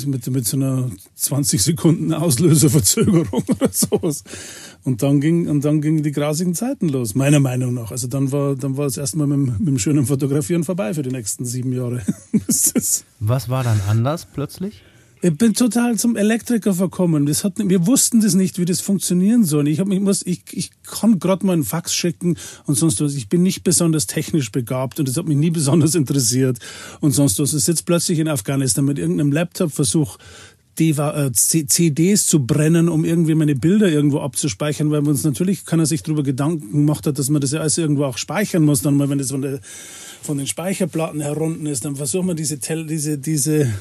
[0.06, 4.24] mit, mit so einer 20 Sekunden Auslöserverzögerung oder sowas.
[4.84, 7.90] Und dann ging, und dann gingen die grasigen Zeiten los, meiner Meinung nach.
[7.90, 11.10] Also dann war, dann war es erstmal mit, mit dem schönen Fotografieren vorbei für die
[11.10, 12.02] nächsten sieben Jahre.
[13.20, 14.82] Was war dann anders plötzlich?
[15.24, 17.26] Ich bin total zum Elektriker verkommen.
[17.26, 19.68] Das hat, wir wussten das nicht, wie das funktionieren soll.
[19.68, 23.14] Ich, hab, ich, muss, ich, ich kann gerade mal einen Fax schicken und sonst was.
[23.14, 26.58] Ich bin nicht besonders technisch begabt und das hat mich nie besonders interessiert
[26.98, 27.54] und sonst was.
[27.54, 30.18] Ich sitze plötzlich in Afghanistan mit irgendeinem Laptop, versuche
[30.80, 36.02] äh, CDs zu brennen, um irgendwie meine Bilder irgendwo abzuspeichern, weil uns natürlich keiner sich
[36.02, 39.08] darüber Gedanken gemacht hat, dass man das ja alles irgendwo auch speichern muss, dann mal,
[39.08, 39.60] wenn das von,
[40.20, 43.72] von den Speicherplatten herunten ist, dann versucht man diese, diese, diese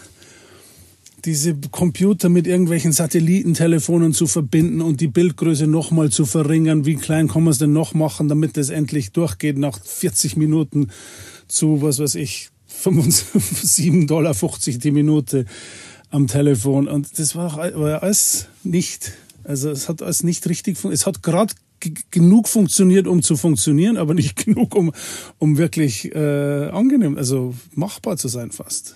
[1.25, 6.85] diese Computer mit irgendwelchen Satellitentelefonen zu verbinden und die Bildgröße nochmal zu verringern.
[6.85, 10.87] Wie klein kann man es denn noch machen, damit es endlich durchgeht nach 40 Minuten
[11.47, 12.49] zu, was weiß ich,
[12.83, 15.45] 7,50 Dollar die Minute
[16.09, 16.87] am Telefon.
[16.87, 20.99] Und das war, war alles nicht, also es hat alles nicht richtig funktioniert.
[20.99, 21.53] Es hat gerade
[22.11, 24.91] genug funktioniert, um zu funktionieren, aber nicht genug, um,
[25.39, 28.95] um wirklich äh, angenehm, also machbar zu sein fast.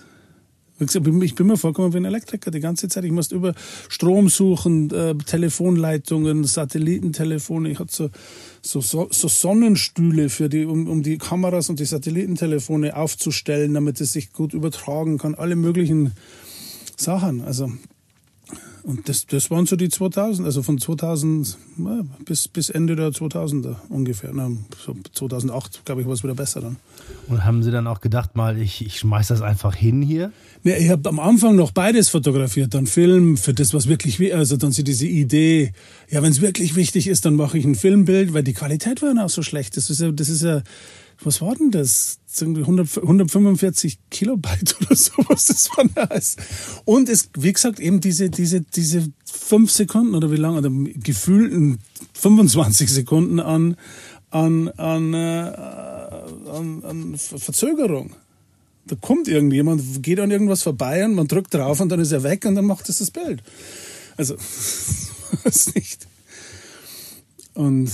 [0.78, 3.04] Ich bin mir vorgekommen wie ein Elektriker die ganze Zeit.
[3.04, 3.54] Ich musste über
[3.88, 7.70] Strom suchen, äh, Telefonleitungen, Satellitentelefone.
[7.70, 8.10] Ich hatte
[8.60, 14.00] so, so, so Sonnenstühle für die, um, um die Kameras und die Satellitentelefone aufzustellen, damit
[14.02, 15.34] es sich gut übertragen kann.
[15.34, 16.12] Alle möglichen
[16.96, 17.40] Sachen.
[17.40, 17.72] Also
[18.86, 21.58] und das, das waren so die 2000, also von 2000
[22.24, 24.30] bis, bis Ende der 2000er ungefähr.
[24.32, 26.76] Na, so 2008, glaube ich, war es wieder besser dann.
[27.28, 30.32] Und haben Sie dann auch gedacht, mal, ich, ich schmeiß das einfach hin hier?
[30.62, 34.56] Ja, ich habe am Anfang noch beides fotografiert, dann Film für das, was wirklich, also
[34.56, 35.72] dann so diese Idee,
[36.08, 39.12] ja, wenn es wirklich wichtig ist, dann mache ich ein Filmbild, weil die Qualität war
[39.12, 39.76] ja auch so schlecht.
[39.76, 40.62] Das ist ja, das ist ja,
[41.22, 42.18] was war denn das?
[42.38, 46.36] 100, 145 Kilobyte oder sowas, das war nice.
[46.84, 51.78] Und es, wie gesagt, eben diese, diese, diese fünf Sekunden oder wie lange, oder gefühlten
[52.12, 53.76] 25 Sekunden an,
[54.30, 55.95] an, an, äh,
[56.46, 58.14] an, an Verzögerung.
[58.86, 62.22] Da kommt irgendjemand, geht an irgendwas vorbei und man drückt drauf und dann ist er
[62.22, 63.42] weg und dann macht es das Bild.
[64.16, 64.36] Also,
[65.44, 66.06] das nicht.
[67.54, 67.90] Und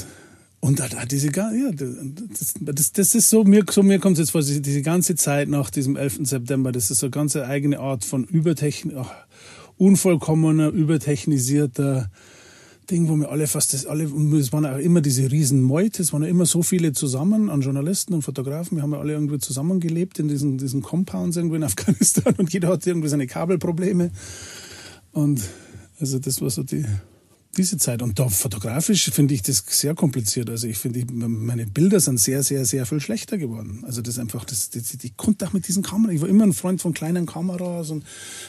[0.65, 4.21] und da, da diese, ja, das, das, das ist so, mir, so mir kommt es
[4.21, 6.21] jetzt vor, diese ganze Zeit nach diesem 11.
[6.23, 8.95] September, das ist so eine ganz eigene Art von übertechni
[9.77, 12.11] unvollkommener, übertechnisierter
[12.91, 16.13] Ding, wo wir alle fast, das, alle, es waren auch immer diese riesen Meute, es
[16.13, 19.39] waren ja immer so viele zusammen an Journalisten und Fotografen, wir haben ja alle irgendwie
[19.39, 24.11] zusammengelebt in diesen, diesen Compounds irgendwo in Afghanistan und jeder hatte irgendwie seine Kabelprobleme.
[25.13, 25.43] Und
[26.01, 26.85] also das war so die,
[27.57, 28.01] diese Zeit.
[28.01, 30.49] Und da fotografisch finde ich das sehr kompliziert.
[30.49, 33.85] Also ich finde, meine Bilder sind sehr, sehr, sehr viel schlechter geworden.
[33.87, 36.55] Also das einfach, das, das, ich konnte auch mit diesen Kameras, ich war immer ein
[36.55, 38.05] Freund von kleinen Kameras und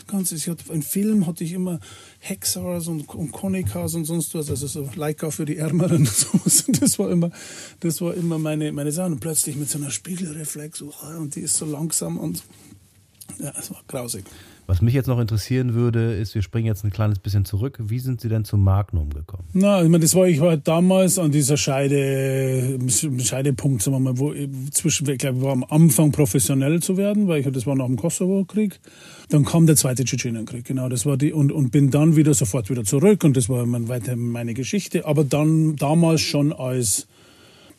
[0.08, 1.80] ganz, ich hatte, Film hatte ich immer
[2.20, 6.64] Hexars und, und Konicas und sonst was, also so Leica für die Ärmeren und sowas.
[6.68, 7.32] Das war immer,
[7.82, 9.08] das war immer meine, meine Sache.
[9.08, 12.44] Und plötzlich mit so einer Spiegelreflex, und die ist so langsam und
[13.40, 14.26] ja, es war grausig.
[14.66, 17.78] Was mich jetzt noch interessieren würde, ist, wir springen jetzt ein kleines bisschen zurück.
[17.80, 19.44] Wie sind Sie denn zum Magnum gekommen?
[19.54, 22.80] Na, ich meine, das war ich war damals an dieser Scheide,
[23.20, 24.34] Scheidepunkt, sagen wir mal, wo
[24.72, 27.98] zwischen, ich glaube, war am Anfang professionell zu werden, weil ich, das war nach dem
[27.98, 28.80] Kosovo-Krieg.
[29.30, 32.70] Dann kam der zweite Tschetschenienkrieg, genau, das war die, und, und bin dann wieder sofort
[32.70, 37.08] wieder zurück und das war weiter meine Geschichte, aber dann damals schon als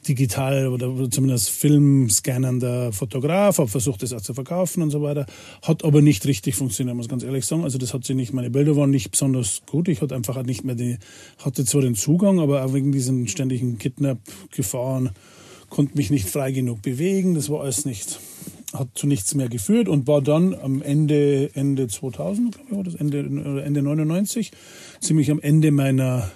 [0.08, 5.26] digital oder zumindest filmscannender Fotograf, habe versucht, das auch zu verkaufen und so weiter.
[5.62, 7.64] Hat aber nicht richtig funktioniert, muss ganz ehrlich sagen.
[7.64, 9.88] Also das hat sie nicht, meine Bilder waren nicht besonders gut.
[9.88, 10.98] Ich hatte einfach nicht mehr die,
[11.38, 15.10] hatte zwar den Zugang, aber auch wegen diesen ständigen Kidnap-Gefahren
[15.70, 17.34] konnte mich nicht frei genug bewegen.
[17.34, 18.20] Das war alles nicht,
[18.72, 22.84] hat zu nichts mehr geführt und war dann am Ende, Ende 2000, glaube ich, war
[22.84, 23.18] das Ende,
[23.64, 24.52] Ende 99,
[25.00, 26.30] ziemlich am Ende meiner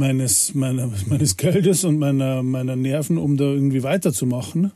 [0.00, 4.72] meines, meiner, meines Geldes und meiner, meiner Nerven, um da irgendwie weiterzumachen.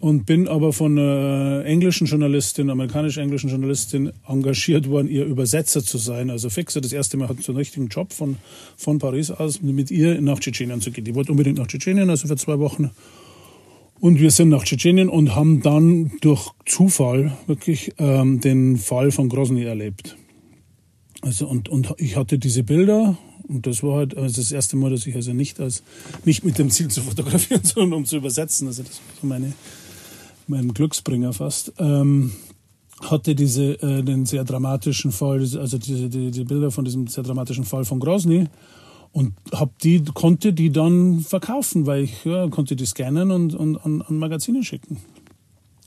[0.00, 6.28] Und bin aber von einer englischen Journalistin, amerikanisch-englischen Journalistin engagiert worden, ihr Übersetzer zu sein.
[6.28, 8.36] Also Fixer, das erste Mal hat so einen richtigen Job von,
[8.76, 11.04] von Paris aus, mit ihr nach Tschetschenien zu gehen.
[11.04, 12.90] Die wollte unbedingt nach Tschetschenien, also für zwei Wochen.
[14.00, 19.28] Und wir sind nach Tschetschenien und haben dann durch Zufall wirklich ähm, den Fall von
[19.28, 20.16] Grozny erlebt.
[21.20, 23.16] Also und, und ich hatte diese Bilder
[23.48, 25.82] und das war halt also das erste Mal, dass ich also nicht als
[26.24, 28.66] nicht mit dem Ziel zu fotografieren, sondern um zu übersetzen.
[28.66, 29.52] Also das war meine
[30.46, 31.72] mein Glücksbringer fast.
[31.78, 32.32] Ähm,
[33.00, 37.24] hatte diese äh, den sehr dramatischen Fall, also diese die, die Bilder von diesem sehr
[37.24, 38.46] dramatischen Fall von Grozny
[39.12, 43.76] und hab die, konnte die dann verkaufen, weil ich ja, konnte die scannen und, und
[43.78, 44.98] an, an Magazine schicken.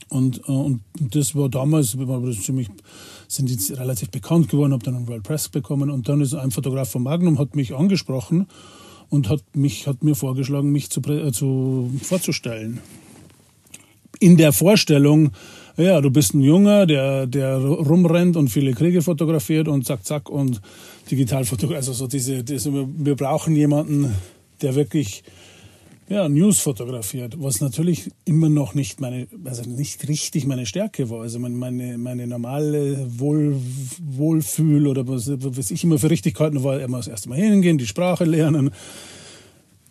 [0.08, 2.68] Und, äh, und das war damals, war das ziemlich,
[3.28, 6.50] sind die relativ bekannt geworden, habe dann einen World Press bekommen und dann ist ein
[6.50, 8.46] Fotograf von Magnum hat mich angesprochen
[9.08, 12.80] und hat mich hat mir vorgeschlagen, mich zu, äh, zu vorzustellen.
[14.18, 15.32] In der Vorstellung,
[15.76, 20.30] ja, du bist ein Junge, der, der rumrennt und viele Kriege fotografiert und zack, zack
[20.30, 20.62] und
[21.10, 21.88] digital fotografiert.
[21.88, 24.14] Also so diese, diese, wir brauchen jemanden,
[24.62, 25.22] der wirklich
[26.08, 31.22] ja, News fotografiert, was natürlich immer noch nicht meine, also nicht richtig meine Stärke war.
[31.22, 33.56] Also meine, meine normale Wohl,
[34.00, 37.78] Wohlfühl oder was, was ich immer für richtig gehalten war, immer das erste Mal hingehen,
[37.78, 38.70] die Sprache lernen,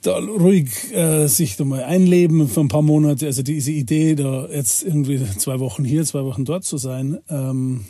[0.04, 3.25] da ruhig äh, sich da mal einleben für ein paar Monate.
[3.25, 7.86] Also diese Idee, da jetzt irgendwie zwei Wochen hier, zwei Wochen dort zu sein, ähm,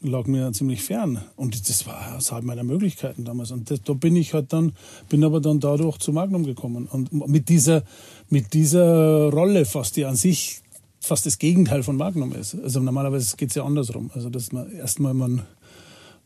[0.00, 1.22] lag mir ziemlich fern.
[1.36, 3.50] Und das war außerhalb meiner Möglichkeiten damals.
[3.50, 4.72] Und das, da bin ich halt dann,
[5.08, 6.86] bin aber dann dadurch zu Magnum gekommen.
[6.86, 7.82] Und mit dieser,
[8.28, 10.62] mit dieser Rolle fast, die an sich
[11.00, 12.54] fast das Gegenteil von Magnum ist.
[12.54, 14.10] Also normalerweise geht es ja andersrum.
[14.14, 15.42] Also dass man erstmal man,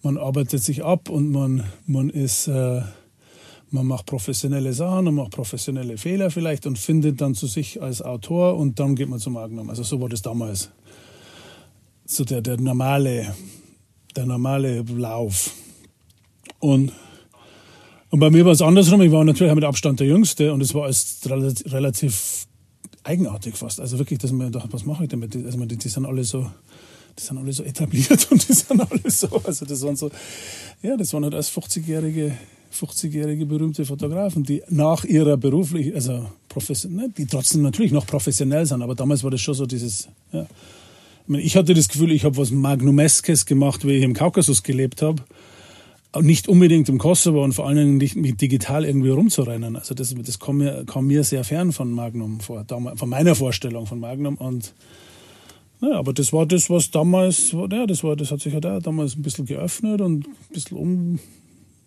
[0.03, 2.83] man arbeitet sich ab und man, man ist, äh,
[3.71, 8.03] man macht professionelle Sachen und macht professionelle Fehler vielleicht und findet dann zu sich als
[8.03, 9.71] Autor und dann geht man zu Magnum.
[9.71, 10.71] Also so war das damals.
[12.05, 13.35] So der, der normale
[14.17, 15.53] der normale Lauf.
[16.59, 16.93] Und,
[18.11, 19.03] und bei mir war es andersrum.
[19.03, 21.21] Ich war natürlich mit Abstand der Jüngste und es war alles
[21.67, 22.47] relativ
[23.05, 23.81] eigenartig fast.
[23.81, 25.35] Also wirklich, dass man dachte, was mache ich damit?
[25.35, 26.51] Also die, die sind alle so,
[27.19, 30.11] die sind alle so etabliert und die sind alle so, also das waren so,
[30.83, 32.37] ja, das waren halt als 50-jährige
[32.73, 38.83] 50-jährige berühmte Fotografen, die nach ihrer beruflich, also professionell, die trotzdem natürlich noch professionell sind,
[38.83, 40.47] aber damals war das schon so dieses, ja,
[41.29, 45.23] ich hatte das Gefühl, ich habe was Magnumeskes gemacht, wie ich im Kaukasus gelebt habe.
[46.21, 49.77] Nicht unbedingt im Kosovo und vor allen Dingen nicht mit digital irgendwie rumzurennen.
[49.77, 53.87] Also das, das kam, mir, kam mir sehr fern von Magnum vor, von meiner Vorstellung
[53.87, 54.37] von Magnum.
[54.37, 54.75] Und
[55.81, 58.81] ja, aber das war das, was damals, ja, das war, das hat sich halt auch
[58.81, 61.19] damals ein bisschen geöffnet und ein bisschen um.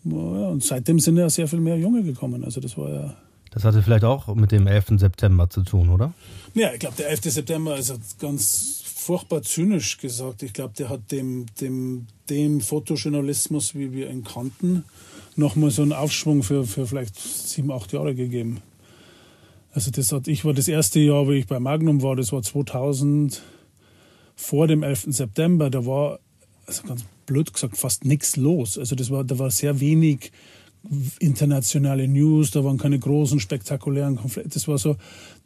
[0.04, 2.43] Ja, und seitdem sind ja sehr viel mehr Junge gekommen.
[2.43, 3.15] Also das war ja.
[3.52, 5.00] Das hatte vielleicht auch mit dem 11.
[5.00, 6.13] September zu tun, oder?
[6.56, 7.21] Ja, ich glaube, der 11.
[7.24, 10.41] September ist ganz furchtbar zynisch gesagt.
[10.41, 14.83] Ich glaube, der hat dem, dem, dem Fotojournalismus, wie wir ihn kannten,
[15.35, 18.61] nochmal so einen Aufschwung für, für vielleicht sieben, acht Jahre gegeben.
[19.73, 22.41] Also das hat, ich war das erste Jahr, wo ich bei Magnum war, das war
[22.41, 23.43] 2000,
[24.35, 25.05] vor dem 11.
[25.09, 26.19] September, da war,
[26.65, 28.75] also ganz blöd gesagt, fast nichts los.
[28.79, 30.31] Also das war, da war sehr wenig
[31.19, 34.49] internationale News, da waren keine großen, spektakulären Konflikte.
[34.49, 34.97] Das war so,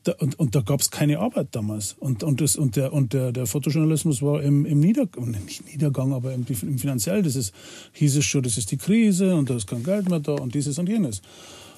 [0.09, 1.95] da, und, und da gab es keine Arbeit damals.
[1.99, 6.13] Und, und, das, und, der, und der, der Fotojournalismus war im, im Niedergang, nicht Niedergang,
[6.13, 7.21] aber im, im finanziell.
[7.21, 7.53] Das ist,
[7.93, 10.53] hieß es schon, das ist die Krise und da ist kein Geld mehr da und
[10.55, 11.21] dieses und jenes.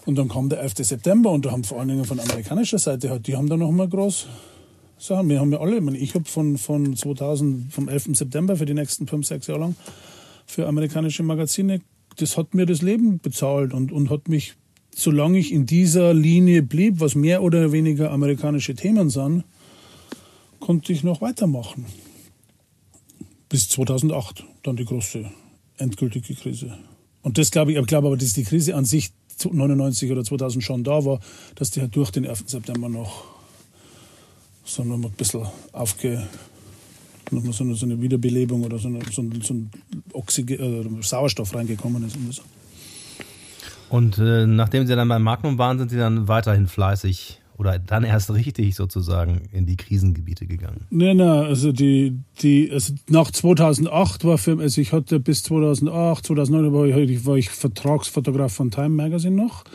[0.05, 0.73] Und dann kam der 11.
[0.77, 3.71] September und da haben vor allen Dingen von amerikanischer Seite, halt, die haben da noch
[3.71, 4.27] mal groß
[4.97, 5.29] Sachen.
[5.29, 8.09] Wir haben ja alle, ich habe von, von 2000, vom 11.
[8.13, 9.75] September für die nächsten fünf, sechs Jahre lang
[10.47, 11.81] für amerikanische Magazine
[12.17, 14.55] das hat mir das Leben bezahlt und, und hat mich,
[14.95, 19.43] solange ich in dieser Linie blieb, was mehr oder weniger amerikanische Themen sind,
[20.59, 21.85] konnte ich noch weitermachen.
[23.49, 25.25] Bis 2008, dann die große
[25.77, 26.77] endgültige Krise.
[27.21, 29.11] Und das glaube ich, ich glaube aber, dass die Krise an sich
[29.43, 31.19] 99 oder 2000 schon da war,
[31.55, 32.43] dass die halt durch den 1.
[32.47, 33.23] September noch
[34.63, 36.27] so noch ein bisschen aufge,
[37.31, 39.71] nochmal so eine, so eine Wiederbelebung oder so, eine, ein, so ein
[40.13, 42.15] Oxygen, äh, Sauerstoff reingekommen ist.
[42.15, 42.43] Und, so.
[43.91, 48.05] Und äh, nachdem Sie dann beim Magnum waren, sind Sie dann weiterhin fleißig oder dann
[48.05, 50.85] erst richtig sozusagen in die Krisengebiete gegangen?
[50.89, 56.25] Nein, nein, also die, die, also nach 2008 war für, also ich hatte bis 2008,
[56.25, 59.65] 2009 war ich, war ich Vertragsfotograf von Time Magazine noch.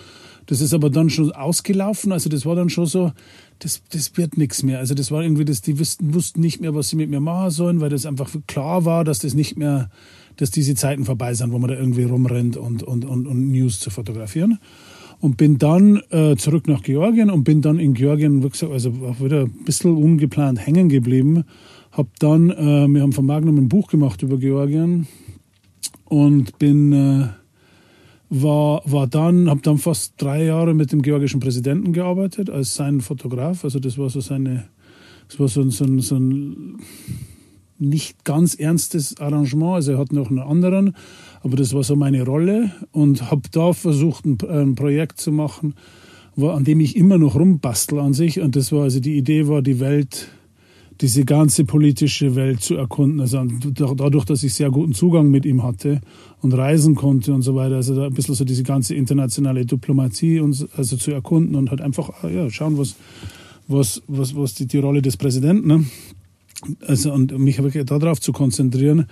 [0.47, 3.13] Das ist aber dann schon ausgelaufen, also das war dann schon so,
[3.59, 4.79] das, das wird nichts mehr.
[4.79, 7.51] Also das war irgendwie, das, die wussten, wussten nicht mehr, was sie mit mir machen
[7.51, 9.91] sollen, weil das einfach klar war, dass das nicht mehr,
[10.37, 13.81] dass diese Zeiten vorbei sind, wo man da irgendwie rumrennt und, und, und, und News
[13.81, 14.59] zu fotografieren.
[15.19, 18.93] Und bin dann äh, zurück nach Georgien und bin dann in Georgien, wie gesagt, also
[19.09, 21.45] auch wieder ein bisschen ungeplant hängen geblieben.
[21.91, 25.07] Hab dann, äh, wir haben von Magnum ein Buch gemacht über Georgien
[26.05, 27.29] und bin äh,
[28.29, 33.01] war, war dann, habe dann fast drei Jahre mit dem georgischen Präsidenten gearbeitet als sein
[33.01, 33.65] Fotograf.
[33.65, 34.69] Also das war so seine,
[35.29, 36.77] das war so so so ein
[37.79, 39.75] nicht ganz ernstes Arrangement.
[39.75, 40.95] Also er hat noch einen anderen,
[41.43, 45.75] aber das war so meine Rolle und habe da versucht, ein, ein Projekt zu machen,
[46.35, 48.41] wo, an dem ich immer noch rumbastel an sich.
[48.41, 50.29] Und das war also die Idee war, die Welt
[51.01, 53.21] diese ganze politische Welt zu erkunden.
[53.21, 56.01] Also dadurch, dass ich sehr guten Zugang mit ihm hatte
[56.41, 60.41] und reisen konnte und so weiter, also da ein bisschen so diese ganze internationale Diplomatie
[60.41, 62.97] und also zu erkunden und halt einfach ja, schauen, was,
[63.69, 65.85] was, was, was die, die Rolle des Präsidenten, ne?
[66.87, 69.07] Also und mich darauf zu konzentrieren,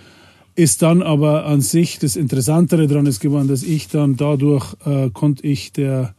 [0.55, 5.09] ist dann aber an sich das Interessantere daran ist geworden, dass ich dann dadurch äh,
[5.11, 6.15] konnte ich der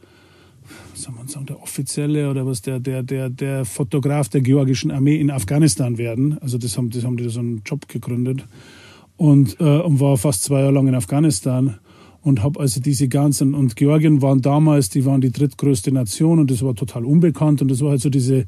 [0.93, 5.15] soll man sagen, der offizielle oder was, der, der, der, der Fotograf der georgischen Armee
[5.15, 6.37] in Afghanistan werden.
[6.41, 8.45] Also das haben, das haben die so einen Job gegründet
[9.15, 11.77] und, äh, und war fast zwei Jahre lang in Afghanistan
[12.21, 16.51] und habe also diese ganzen und Georgien waren damals, die waren die drittgrößte Nation und
[16.51, 18.45] das war total unbekannt und das war halt so diese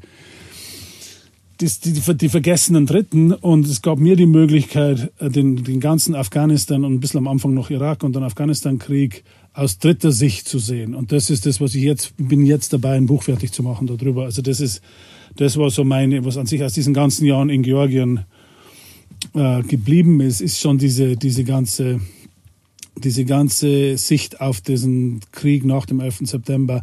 [1.60, 6.14] die, die, die vergessenen Dritten und es gab mir die Möglichkeit, äh, den, den ganzen
[6.14, 10.58] Afghanistan und ein bisschen am Anfang noch Irak und dann Afghanistan-Krieg aus dritter Sicht zu
[10.58, 10.94] sehen.
[10.94, 13.86] Und das ist das, was ich jetzt bin jetzt dabei, ein Buch fertig zu machen
[13.86, 14.24] darüber.
[14.24, 14.80] Also das ist,
[15.36, 18.20] das war so meine, was an sich aus diesen ganzen Jahren in Georgien
[19.34, 22.00] äh, geblieben ist, ist schon diese, diese ganze,
[22.96, 26.20] diese ganze Sicht auf diesen Krieg nach dem 11.
[26.22, 26.82] September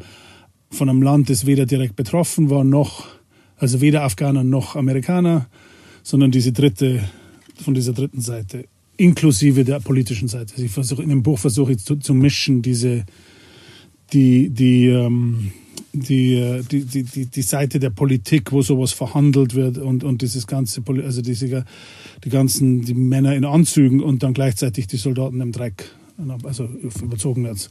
[0.69, 3.07] von einem Land, das weder direkt betroffen war, noch,
[3.57, 5.47] also weder Afghaner noch Amerikaner,
[6.03, 7.03] sondern diese dritte,
[7.61, 8.65] von dieser dritten Seite
[8.97, 10.61] inklusive der politischen Seite.
[10.61, 13.05] Ich versuche in dem Buch versuche ich zu, zu mischen diese
[14.13, 15.51] die die, ähm,
[15.93, 20.47] die, die, die, die, die Seite der Politik, wo sowas verhandelt wird und, und dieses
[20.47, 21.65] ganze, also diese,
[22.23, 25.91] die ganzen, die Männer in Anzügen und dann gleichzeitig die Soldaten im Dreck,
[26.43, 26.65] also
[27.01, 27.69] überzogen jetzt,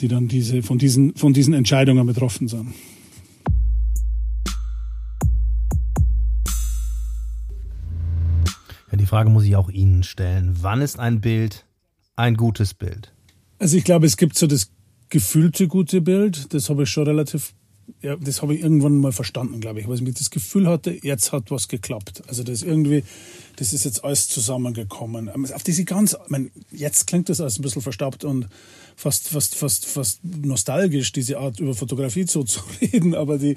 [0.00, 2.68] die dann diese, von diesen, von diesen Entscheidungen betroffen sind.
[9.06, 10.56] Die Frage muss ich auch Ihnen stellen.
[10.62, 11.64] Wann ist ein Bild
[12.16, 13.14] ein gutes Bild?
[13.60, 14.72] Also ich glaube, es gibt so das
[15.10, 16.52] gefühlte gute Bild.
[16.52, 17.54] Das habe ich schon relativ,
[18.02, 21.30] ja, das habe ich irgendwann mal verstanden, glaube ich, weil ich das Gefühl hatte, jetzt
[21.30, 22.24] hat was geklappt.
[22.26, 23.04] Also das irgendwie,
[23.56, 25.28] das ist jetzt alles zusammengekommen.
[25.52, 28.48] Auf diese ganz, ich meine, jetzt klingt das alles ein bisschen verstaubt und
[28.96, 33.56] fast, fast, fast, fast nostalgisch, diese Art über Fotografie so zu reden, aber die,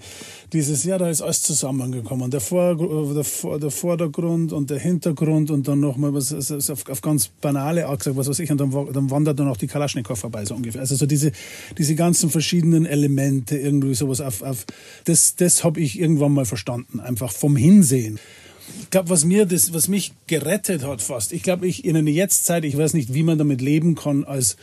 [0.52, 2.30] dieses, ja, da ist alles zusammengekommen.
[2.30, 7.02] Der, Vor, der, der Vordergrund und der Hintergrund und dann nochmal was, also auf, auf
[7.02, 10.20] ganz banale Art gesagt, was weiß ich, und dann, dann wandert dann auch die Kalaschnikow
[10.20, 10.82] vorbei, so ungefähr.
[10.82, 11.32] Also so diese,
[11.78, 14.66] diese ganzen verschiedenen Elemente, irgendwie sowas auf, auf
[15.06, 18.20] das, das habe ich irgendwann mal verstanden, einfach vom Hinsehen.
[18.82, 22.10] Ich glaube, was mir das, was mich gerettet hat fast, ich glaube, ich in einer
[22.10, 24.58] Jetztzeit, ich weiß nicht, wie man damit leben kann, als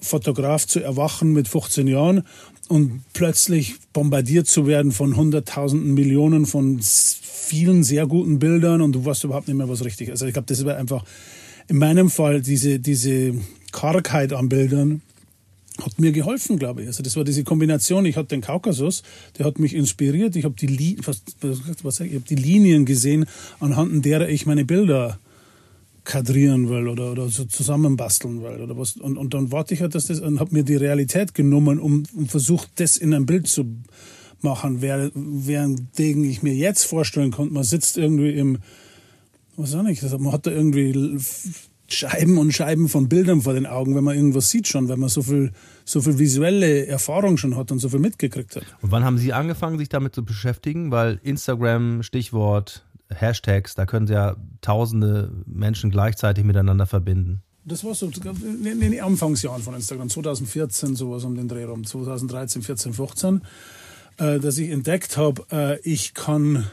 [0.00, 2.24] Fotograf zu erwachen mit 15 Jahren
[2.68, 9.04] und plötzlich bombardiert zu werden von hunderttausenden Millionen von vielen sehr guten Bildern und du
[9.04, 10.12] weißt überhaupt nicht mehr, was richtig ist.
[10.12, 11.04] Also ich glaube, das war einfach
[11.68, 13.34] in meinem Fall diese, diese
[13.72, 15.02] Kargheit an Bildern
[15.78, 16.88] hat mir geholfen, glaube ich.
[16.88, 18.04] Also das war diese Kombination.
[18.06, 19.02] Ich hatte den Kaukasus,
[19.38, 20.36] der hat mich inspiriert.
[20.36, 21.22] Ich habe die, was,
[21.82, 23.26] was, ich habe die Linien gesehen,
[23.60, 25.18] anhand derer ich meine Bilder
[26.04, 28.96] kadrieren will oder, oder so zusammenbasteln will oder was.
[28.96, 32.04] Und, und dann warte ich halt, dass das und habe mir die Realität genommen um,
[32.14, 33.64] um versucht, das in ein Bild zu
[34.42, 38.58] machen, während ich mir jetzt vorstellen konnte, man sitzt irgendwie im,
[39.56, 41.18] was auch nicht, man hat da irgendwie
[41.92, 45.08] Scheiben und Scheiben von Bildern vor den Augen, wenn man irgendwas sieht schon, wenn man
[45.08, 45.52] so viel,
[45.84, 48.64] so viel visuelle Erfahrung schon hat und so viel mitgekriegt hat.
[48.80, 50.90] Und wann haben Sie angefangen, sich damit zu beschäftigen?
[50.90, 57.42] Weil Instagram, Stichwort Hashtags, da können Sie ja tausende Menschen gleichzeitig miteinander verbinden.
[57.64, 62.62] Das war so in den Anfangsjahren von Instagram, 2014, sowas um den Dreh rum, 2013,
[62.62, 63.42] 14, 15,
[64.16, 66.66] dass ich entdeckt habe, äh, ich kann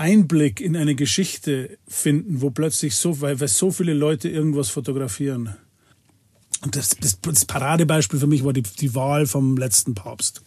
[0.00, 5.56] Einblick in eine Geschichte finden, wo plötzlich so, weil, weil so viele Leute irgendwas fotografieren.
[6.62, 10.42] Und das, das, das Paradebeispiel für mich war die, die Wahl vom letzten Papst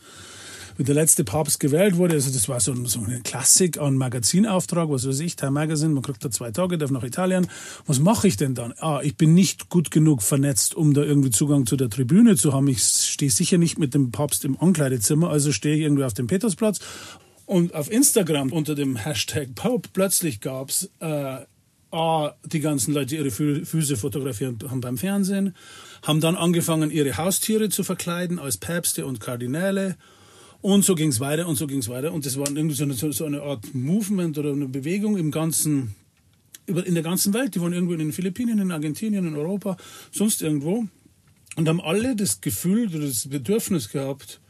[0.78, 2.16] wie der letzte Papst gewählt wurde.
[2.16, 5.94] Also das war so, ein, so eine Klassik an Magazinauftrag, was weiß ich, Time Magazine,
[5.94, 7.48] man kriegt da zwei Tage, darf nach Italien.
[7.86, 8.74] Was mache ich denn dann?
[8.80, 12.54] Ah, ich bin nicht gut genug vernetzt, um da irgendwie Zugang zu der Tribüne zu
[12.54, 12.68] haben.
[12.68, 16.28] Ich stehe sicher nicht mit dem Papst im Ankleidezimmer, also stehe ich irgendwie auf dem
[16.28, 16.80] Petersplatz.
[17.46, 21.40] Und auf Instagram unter dem Hashtag Pope plötzlich gab's äh,
[21.94, 25.54] Ah, die ganzen Leute ihre Füße fotografieren haben beim Fernsehen,
[26.02, 29.96] haben dann angefangen, ihre Haustiere zu verkleiden als Päpste und Kardinäle
[30.62, 32.12] und so ging es weiter und so ging es weiter.
[32.12, 35.94] Und das war irgendwie so eine, so eine Art Movement oder eine Bewegung im ganzen,
[36.66, 37.54] in der ganzen Welt.
[37.54, 39.78] Die waren irgendwo in den Philippinen, in Argentinien, in Europa,
[40.12, 40.88] sonst irgendwo.
[41.58, 44.42] und haben alle das Gefühl oder das Bedürfnis gehabt,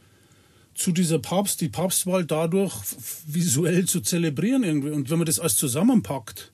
[0.74, 2.74] zu dieser Papst, die Papstwahl dadurch
[3.26, 4.90] visuell zu zelebrieren irgendwie.
[4.90, 6.52] Und wenn man das alles zusammenpackt,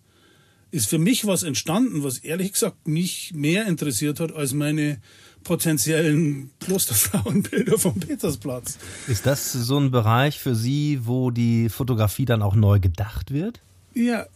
[0.71, 4.99] ist für mich was entstanden, was ehrlich gesagt mich mehr interessiert hat als meine
[5.43, 8.79] potenziellen Klosterfrauenbilder vom Petersplatz.
[9.09, 13.61] Ist das so ein Bereich für Sie, wo die Fotografie dann auch neu gedacht wird?
[13.95, 14.27] Ja,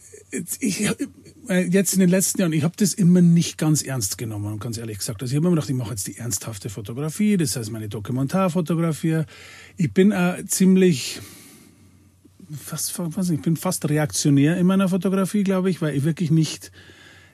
[0.59, 0.89] ich,
[1.49, 4.97] jetzt in den letzten Jahren, ich habe das immer nicht ganz ernst genommen, ganz ehrlich
[4.97, 5.21] gesagt.
[5.21, 9.23] Also ich habe immer gedacht, ich mache jetzt die ernsthafte Fotografie, das heißt meine Dokumentarfotografie.
[9.77, 11.21] Ich bin äh, ziemlich,
[12.51, 16.71] fast, was ich bin fast reaktionär in meiner Fotografie, glaube ich, weil ich wirklich nicht,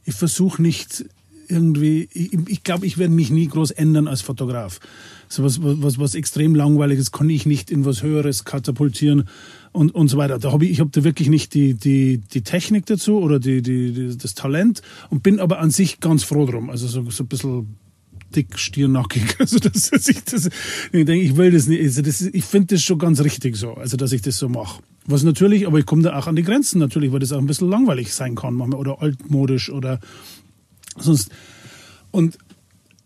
[0.04, 1.06] ich versuche nicht
[1.48, 4.80] irgendwie, ich, ich glaube, ich werde mich nie groß ändern als Fotograf.
[5.28, 9.28] So was, was, was extrem langweiliges kann ich nicht in was Höheres katapultieren
[9.72, 10.40] und, und so weiter.
[10.40, 13.62] Da habe ich, ich habe da wirklich nicht die, die, die Technik dazu oder die,
[13.62, 16.70] die, die, das Talent und bin aber an sich ganz froh drum.
[16.70, 17.76] Also so, so ein bisschen
[18.36, 19.36] dick, stiernackig.
[19.40, 20.48] Also das, dass ich das,
[20.92, 21.82] ich denke, ich will das nicht.
[21.82, 24.82] Also das, ich finde das schon ganz richtig so, also dass ich das so mache.
[25.06, 27.48] Was natürlich, aber ich komme da auch an die Grenzen natürlich, weil das auch ein
[27.48, 30.00] bisschen langweilig sein kann manchmal oder altmodisch oder
[30.98, 31.32] sonst.
[32.12, 32.38] Und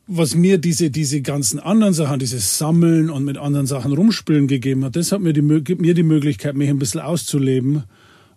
[0.07, 4.85] was mir diese, diese ganzen anderen Sachen, dieses Sammeln und mit anderen Sachen rumspielen gegeben
[4.85, 7.83] hat, das hat mir die, mir die Möglichkeit, mich ein bisschen auszuleben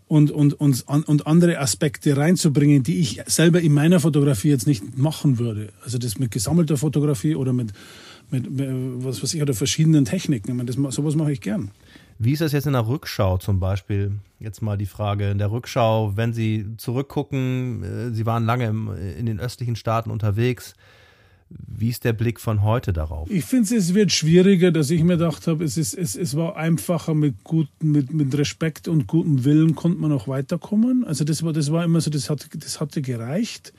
[0.07, 4.97] und, und, und, und andere Aspekte reinzubringen, die ich selber in meiner Fotografie jetzt nicht
[4.97, 5.69] machen würde.
[5.85, 7.73] Also das mit gesammelter Fotografie oder mit,
[8.31, 8.69] mit, mit
[9.05, 10.51] was weiß ich, oder verschiedenen Techniken.
[10.51, 11.71] Ich meine, das, sowas mache ich gern.
[12.19, 14.13] Wie ist das jetzt in der Rückschau zum Beispiel?
[14.41, 18.75] Jetzt mal die Frage in der Rückschau, wenn Sie zurückgucken, äh, Sie waren lange
[19.19, 20.75] in den östlichen Staaten unterwegs.
[21.51, 23.31] Wie ist der Blick von heute darauf?
[23.31, 26.57] Ich finde, es wird schwieriger, dass ich mir gedacht habe, es, ist, es, es war
[26.57, 31.05] einfacher mit, guten, mit, mit Respekt und gutem Willen konnte man auch weiterkommen.
[31.05, 33.73] Also das war, das war immer so, das, hat, das hatte gereicht.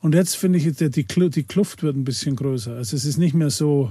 [0.00, 2.76] Und jetzt finde ich, die, die Kluft wird ein bisschen größer.
[2.76, 3.90] Also es ist nicht mehr so,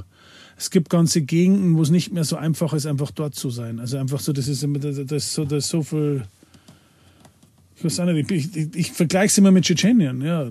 [0.57, 3.79] es gibt ganze Gegenden, wo es nicht mehr so einfach ist, einfach dort zu sein.
[3.79, 6.23] Also einfach so, das ist, das ist so, das ist so viel
[7.83, 10.21] ich ich, ich, ich vergleiche es immer mit Tschetschenien.
[10.21, 10.49] Ja.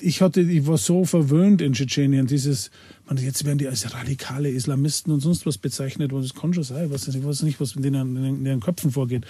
[0.00, 2.70] Ich, hatte, ich war so verwöhnt in Tschetschenien, dieses,
[3.06, 6.86] man, jetzt werden die als radikale Islamisten und sonst was bezeichnet, das kann schon sein,
[6.86, 9.24] ich weiß nicht, ich weiß nicht was in denen, in deren Köpfen vorgeht.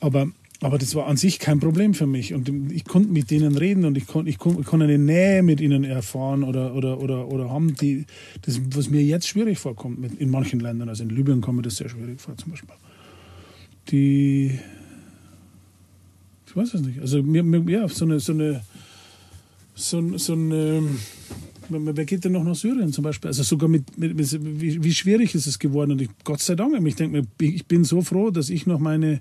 [0.00, 0.26] Aber,
[0.60, 3.84] aber das war an sich kein Problem für mich und ich konnte mit denen reden
[3.84, 7.76] und ich konnte, ich konnte, eine Nähe mit ihnen erfahren oder, oder, oder, oder haben,
[7.76, 8.04] die,
[8.42, 11.62] das, was mir jetzt schwierig vorkommt mit, in manchen Ländern, also in Libyen kommt mir
[11.62, 12.74] das sehr schwierig vor zum Beispiel.
[13.90, 14.58] Die,
[16.56, 17.00] ich weiß es nicht.
[17.00, 18.62] Also mir, mir, ja, so eine, so eine,
[19.74, 20.88] so, so eine,
[21.68, 23.28] wer geht denn noch nach Syrien zum Beispiel?
[23.28, 24.16] Also sogar mit, mit,
[24.60, 25.92] wie, wie, schwierig ist es geworden?
[25.92, 28.78] Und ich, Gott sei Dank, ich denke mir, ich bin so froh, dass ich noch
[28.78, 29.20] meine,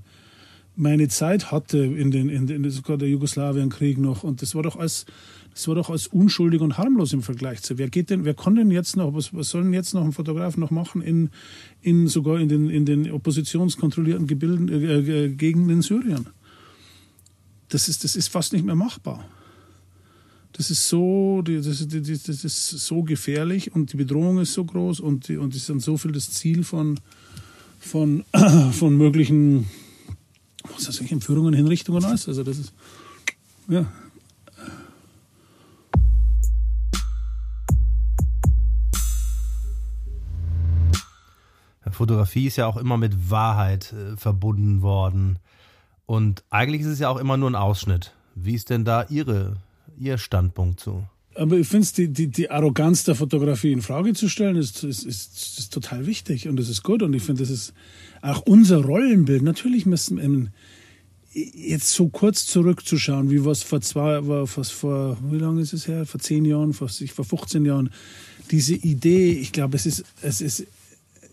[0.77, 4.23] meine Zeit hatte in den, in den sogar der Jugoslawienkrieg noch.
[4.23, 5.05] Und das war doch als,
[5.53, 7.77] das war doch als unschuldig und harmlos im Vergleich zu.
[7.77, 10.55] Wer geht denn, wer kann denn jetzt noch, was, was soll jetzt noch ein Fotograf
[10.55, 11.31] noch machen in,
[11.81, 16.27] in sogar in den, in den oppositionskontrollierten Gebilden, äh, äh, Gegenden in Syrien?
[17.69, 19.25] Das ist, das ist fast nicht mehr machbar.
[20.53, 25.01] Das ist so, das, das, das ist so gefährlich und die Bedrohung ist so groß
[25.01, 26.99] und, die, und ist dann so viel das Ziel von,
[27.79, 28.23] von,
[28.71, 29.67] von möglichen
[30.73, 32.27] was weiß ich, Entführungen, Hinrichtungen und alles.
[32.27, 32.73] Also das ist,
[33.67, 33.85] ja.
[41.91, 45.39] Fotografie ist ja auch immer mit Wahrheit äh, verbunden worden.
[46.05, 48.13] Und eigentlich ist es ja auch immer nur ein Ausschnitt.
[48.35, 49.55] Wie ist denn da Ihre,
[49.97, 51.03] Ihr Standpunkt zu?
[51.35, 55.03] Aber ich finde die, die, die Arroganz der Fotografie in Frage zu stellen, ist, ist,
[55.03, 57.03] ist, ist total wichtig und das ist gut.
[57.03, 57.73] Und ich finde, das ist
[58.21, 59.41] auch unser Rollenbild.
[59.41, 60.51] Natürlich müssen wir
[61.35, 66.05] jetzt so kurz zurückzuschauen, wie was vor zwei, was vor, wie lange ist es her?
[66.05, 67.89] Vor zehn Jahren, vor, vor 15 Jahren.
[68.51, 70.65] Diese Idee, ich glaube, es ist, es ist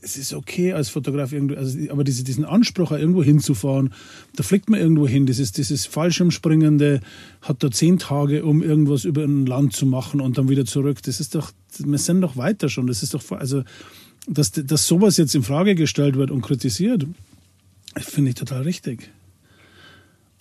[0.02, 3.94] es ist okay als Fotograf irgendwie, also, aber diese, diesen Anspruch, irgendwo hinzufahren,
[4.34, 5.26] da fliegt man irgendwo hin.
[5.26, 7.00] Dieses, dieses Fallschirmspringende
[7.40, 11.02] hat da zehn Tage, um irgendwas über ein Land zu machen und dann wieder zurück.
[11.04, 12.88] Das ist doch, wir sind doch weiter schon.
[12.88, 13.62] Das ist doch, also,
[14.26, 17.06] dass, dass sowas jetzt in Frage gestellt wird und kritisiert,
[17.96, 19.10] finde ich total richtig.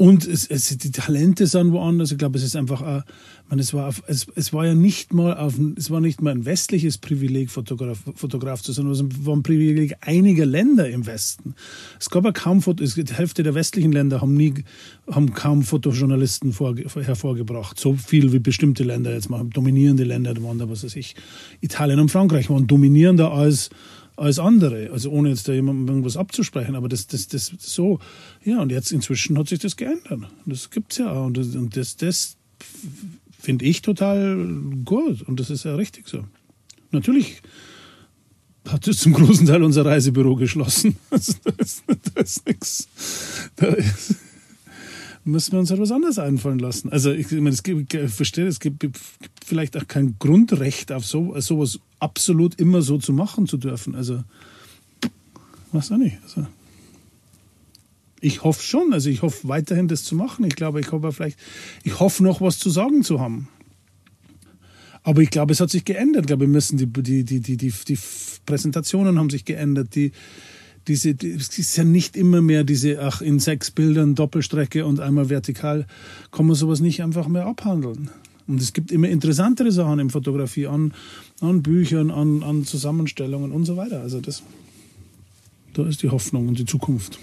[0.01, 2.11] Und es, es, die Talente sind woanders.
[2.11, 3.03] Ich glaube, es ist einfach, äh,
[3.49, 6.31] man, es, war auf, es, es war ja nicht mal auf, es war nicht mal
[6.31, 11.53] ein westliches Privileg, Fotograf, Fotograf zu sein, es war ein Privileg einiger Länder im Westen.
[11.99, 14.63] Es gab ja kaum Fotos, die Hälfte der westlichen Länder haben nie,
[15.07, 17.79] haben kaum Fotojournalisten vor, hervorgebracht.
[17.79, 19.51] So viel wie bestimmte Länder jetzt machen.
[19.51, 21.15] Dominierende Länder waren da, was weiß ich.
[21.59, 23.69] Italien und Frankreich waren dominierender als,
[24.15, 24.89] als andere.
[24.91, 27.99] Also ohne jetzt da jemandem irgendwas abzusprechen, aber das, das, das so.
[28.43, 30.21] Ja, und jetzt inzwischen hat sich das geändert.
[30.45, 31.25] Das gibt's ja auch.
[31.25, 32.37] Und das, und das, das
[33.39, 34.47] finde ich total
[34.85, 35.21] gut.
[35.23, 36.23] Und das ist ja richtig so.
[36.91, 37.41] Natürlich
[38.67, 40.95] hat es zum großen Teil unser Reisebüro geschlossen.
[41.09, 42.87] Also da ist, nichts.
[43.55, 44.15] Da ist,
[45.23, 46.89] müssen wir uns etwas anderes einfallen lassen.
[46.89, 48.87] Also ich, meine, es gibt, ich verstehe, es gibt
[49.45, 53.95] vielleicht auch kein Grundrecht auf so, sowas absolut immer so zu machen zu dürfen.
[53.95, 54.23] Also
[55.71, 56.17] was auch nicht.
[56.23, 56.45] Also,
[58.19, 60.45] ich hoffe schon, also ich hoffe weiterhin das zu machen.
[60.45, 61.39] Ich glaube, ich hoffe vielleicht,
[61.83, 63.47] ich hoffe noch was zu sagen zu haben.
[65.03, 66.23] Aber ich glaube, es hat sich geändert.
[66.23, 67.99] Ich glaube, wir müssen die, die, die, die, die, die
[68.45, 69.95] Präsentationen haben sich geändert.
[69.95, 70.11] Die,
[70.87, 74.99] diese, die, es ist ja nicht immer mehr diese, ach, in sechs Bildern Doppelstrecke und
[74.99, 75.87] einmal vertikal,
[76.31, 78.11] kann man sowas nicht einfach mehr abhandeln.
[78.51, 80.93] Und es gibt immer interessantere Sachen in Fotografie an,
[81.39, 84.01] an Büchern, an, an Zusammenstellungen und so weiter.
[84.01, 84.43] Also das,
[85.73, 87.17] da ist die Hoffnung und die Zukunft.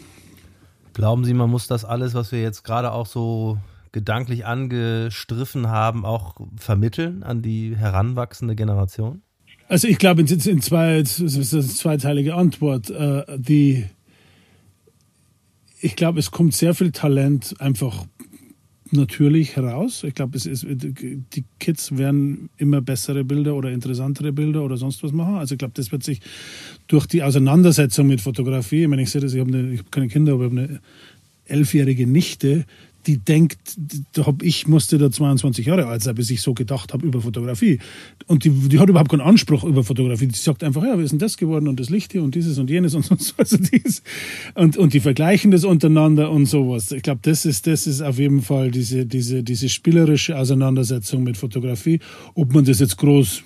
[0.94, 3.58] Glauben Sie, man muss das alles, was wir jetzt gerade auch so
[3.92, 9.22] gedanklich angestriffen haben, auch vermitteln an die heranwachsende Generation?
[9.68, 12.90] Also ich glaube, in, in zwei, das ist eine zweiteilige Antwort.
[12.90, 13.84] Äh, die,
[15.80, 18.06] ich glaube, es kommt sehr viel Talent einfach
[18.93, 20.05] natürlich heraus.
[20.05, 25.36] Ich glaube, die Kids werden immer bessere Bilder oder interessantere Bilder oder sonst was machen.
[25.36, 26.20] Also ich glaube, das wird sich
[26.86, 29.91] durch die Auseinandersetzung mit Fotografie, ich meine, ich sehe das, ich habe, eine, ich habe
[29.91, 30.80] keine Kinder, aber ich habe eine
[31.45, 32.66] elfjährige Nichte,
[33.07, 33.59] die denkt,
[34.42, 37.78] ich musste da 22 Jahre alt sein, bis ich so gedacht habe über Fotografie.
[38.26, 40.26] Und die, die hat überhaupt keinen Anspruch über Fotografie.
[40.26, 42.68] Die sagt einfach, ja, ist denn das geworden und das Licht hier und dieses und
[42.68, 43.34] jenes und so.
[43.38, 44.03] Also dies.
[44.55, 46.92] Und, und die vergleichen das untereinander und sowas.
[46.92, 51.36] Ich glaube, das ist, das ist auf jeden Fall diese, diese, diese spielerische Auseinandersetzung mit
[51.36, 52.01] Fotografie.
[52.34, 53.44] Ob man das jetzt groß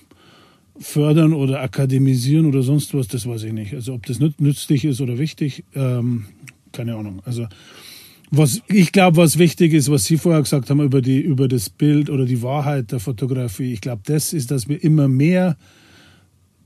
[0.78, 3.74] fördern oder akademisieren oder sonst was, das weiß ich nicht.
[3.74, 6.24] Also ob das nützlich ist oder wichtig, ähm,
[6.72, 7.22] keine Ahnung.
[7.24, 7.46] Also
[8.34, 11.68] was ich glaube, was wichtig ist, was Sie vorher gesagt haben über die über das
[11.68, 15.58] Bild oder die Wahrheit der Fotografie, ich glaube, das ist, dass wir immer mehr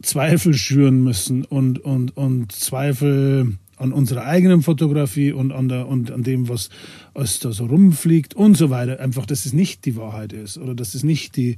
[0.01, 6.13] Zweifel schüren müssen und und und Zweifel an unserer eigenen Fotografie und an der und
[6.13, 6.71] an dem, was,
[7.15, 9.01] was da so rumfliegt und so weiter.
[9.01, 11.57] Einfach, dass es nicht die Wahrheit ist oder dass es nicht die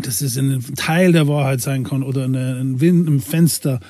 [0.00, 3.80] dass es ein Teil der Wahrheit sein kann oder ein Wind im Fenster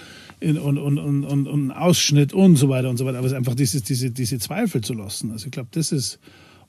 [0.40, 3.18] und, und, und, und, und Ausschnitt und so weiter und so weiter.
[3.18, 5.30] Aber es ist einfach dieses, diese, diese Zweifel zu lassen.
[5.30, 6.18] Also ich glaube, das ist,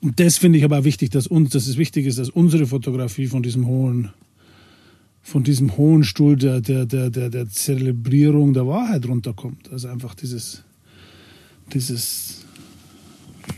[0.02, 3.28] und das finde ich aber wichtig, dass uns, dass es wichtig ist, dass unsere Fotografie
[3.28, 4.12] von diesem hohen,
[5.22, 9.72] von diesem hohen Stuhl der, der, der, der, der Zelebrierung der Wahrheit runterkommt.
[9.72, 10.64] Also einfach dieses,
[11.74, 12.46] dieses,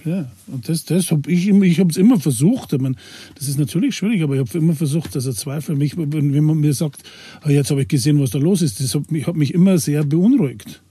[0.05, 2.73] ja, und das, das habe ich, ich habe es immer versucht.
[2.73, 2.95] Ich meine,
[3.35, 6.59] das ist natürlich schwierig, aber ich habe immer versucht, dass er Zweifel mich, wenn man
[6.59, 7.03] mir sagt,
[7.41, 9.77] ah, jetzt habe ich gesehen, was da los ist, das hat mich, hat mich immer
[9.77, 10.81] sehr beunruhigt.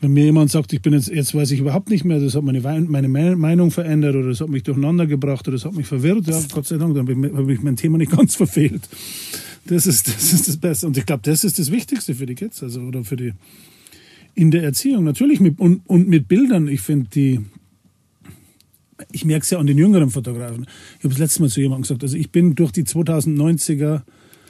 [0.00, 2.42] Wenn mir jemand sagt, ich bin jetzt, jetzt weiß ich überhaupt nicht mehr, das hat
[2.42, 6.26] meine, meine Meinung verändert oder das hat mich durcheinander gebracht oder das hat mich verwirrt,
[6.26, 8.82] ja, Gott sei Dank, dann habe ich mein Thema nicht ganz verfehlt.
[9.66, 10.88] Das ist das, ist das Beste.
[10.88, 13.32] Und ich glaube, das ist das Wichtigste für die Kids, also, oder für die,
[14.34, 15.04] in der Erziehung.
[15.04, 16.68] Natürlich mit, und, und mit Bildern.
[16.68, 17.40] Ich finde die,
[19.10, 20.66] ich merke es ja an den jüngeren Fotografen.
[20.98, 24.02] Ich habe das letzte Mal zu jemandem gesagt, also ich bin durch die 2090er,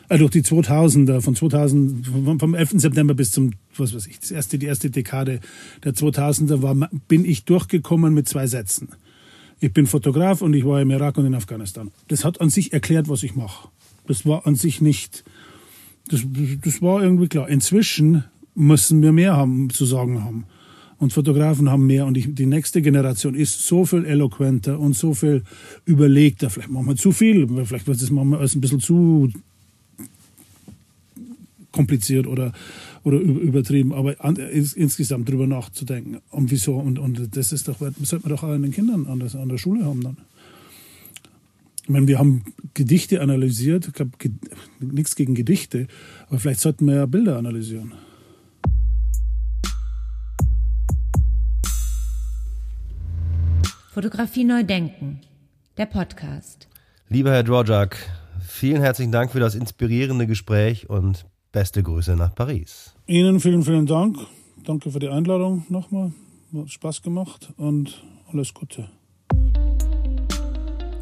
[0.08, 2.06] äh, durch die 2000er, von 2000,
[2.38, 2.72] vom 11.
[2.80, 5.40] September bis zum, was weiß ich, das erste, die erste Dekade
[5.84, 6.74] der 2000er war,
[7.08, 8.88] bin ich durchgekommen mit zwei Sätzen.
[9.60, 11.90] Ich bin Fotograf und ich war im Irak und in Afghanistan.
[12.08, 13.68] Das hat an sich erklärt, was ich mache.
[14.06, 15.24] Das war an sich nicht,
[16.08, 16.22] das,
[16.64, 17.48] das war irgendwie klar.
[17.48, 18.24] Inzwischen
[18.54, 20.46] müssen wir mehr haben, zu sagen haben
[21.02, 25.14] und Fotografen haben mehr und die, die nächste Generation ist so viel eloquenter und so
[25.14, 25.42] viel
[25.84, 26.48] überlegter.
[26.48, 29.28] Vielleicht machen wir zu viel, vielleicht wird es manchmal alles ein bisschen zu
[31.72, 32.52] kompliziert oder,
[33.02, 37.78] oder übertrieben, aber an, ins, insgesamt drüber nachzudenken und wieso und, und das ist doch,
[37.80, 40.18] das sollte man doch auch an den Kindern an der, an der Schule haben dann.
[41.82, 42.44] Ich meine, wir haben
[42.74, 44.12] Gedichte analysiert, ich glaube,
[44.78, 45.88] nichts gegen Gedichte,
[46.28, 47.92] aber vielleicht sollten wir ja Bilder analysieren.
[53.92, 55.20] Fotografie neu denken.
[55.76, 56.66] Der Podcast.
[57.10, 57.98] Lieber Herr Dvorak,
[58.40, 62.94] vielen herzlichen Dank für das inspirierende Gespräch und beste Grüße nach Paris.
[63.06, 64.16] Ihnen vielen, vielen Dank.
[64.64, 66.10] Danke für die Einladung nochmal.
[66.54, 68.88] Hat Spaß gemacht und alles Gute.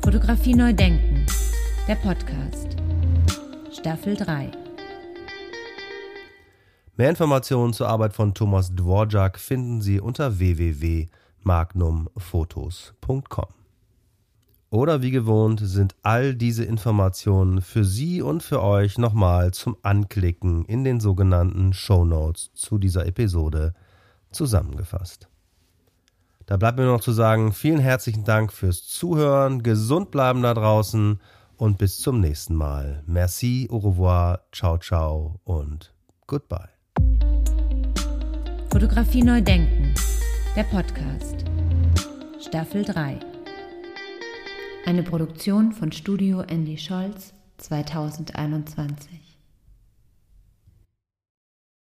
[0.02, 1.26] Fotografie neu denken.
[1.86, 2.76] Der Podcast.
[3.70, 4.50] Staffel 3.
[6.96, 11.06] Mehr Informationen zur Arbeit von Thomas Dvorak finden Sie unter www
[11.42, 13.48] magnumfotos.com.
[14.70, 20.64] Oder wie gewohnt sind all diese Informationen für Sie und für euch nochmal zum Anklicken
[20.64, 23.74] in den sogenannten Show Notes zu dieser Episode
[24.30, 25.28] zusammengefasst.
[26.46, 31.20] Da bleibt mir noch zu sagen, vielen herzlichen Dank fürs Zuhören, gesund bleiben da draußen
[31.56, 33.02] und bis zum nächsten Mal.
[33.06, 35.92] Merci, au revoir, ciao, ciao und
[36.26, 36.68] goodbye.
[38.70, 39.94] Fotografie neu denken.
[40.56, 41.44] Der Podcast.
[42.44, 43.20] Staffel 3.
[44.84, 49.19] Eine Produktion von Studio Andy Scholz 2021.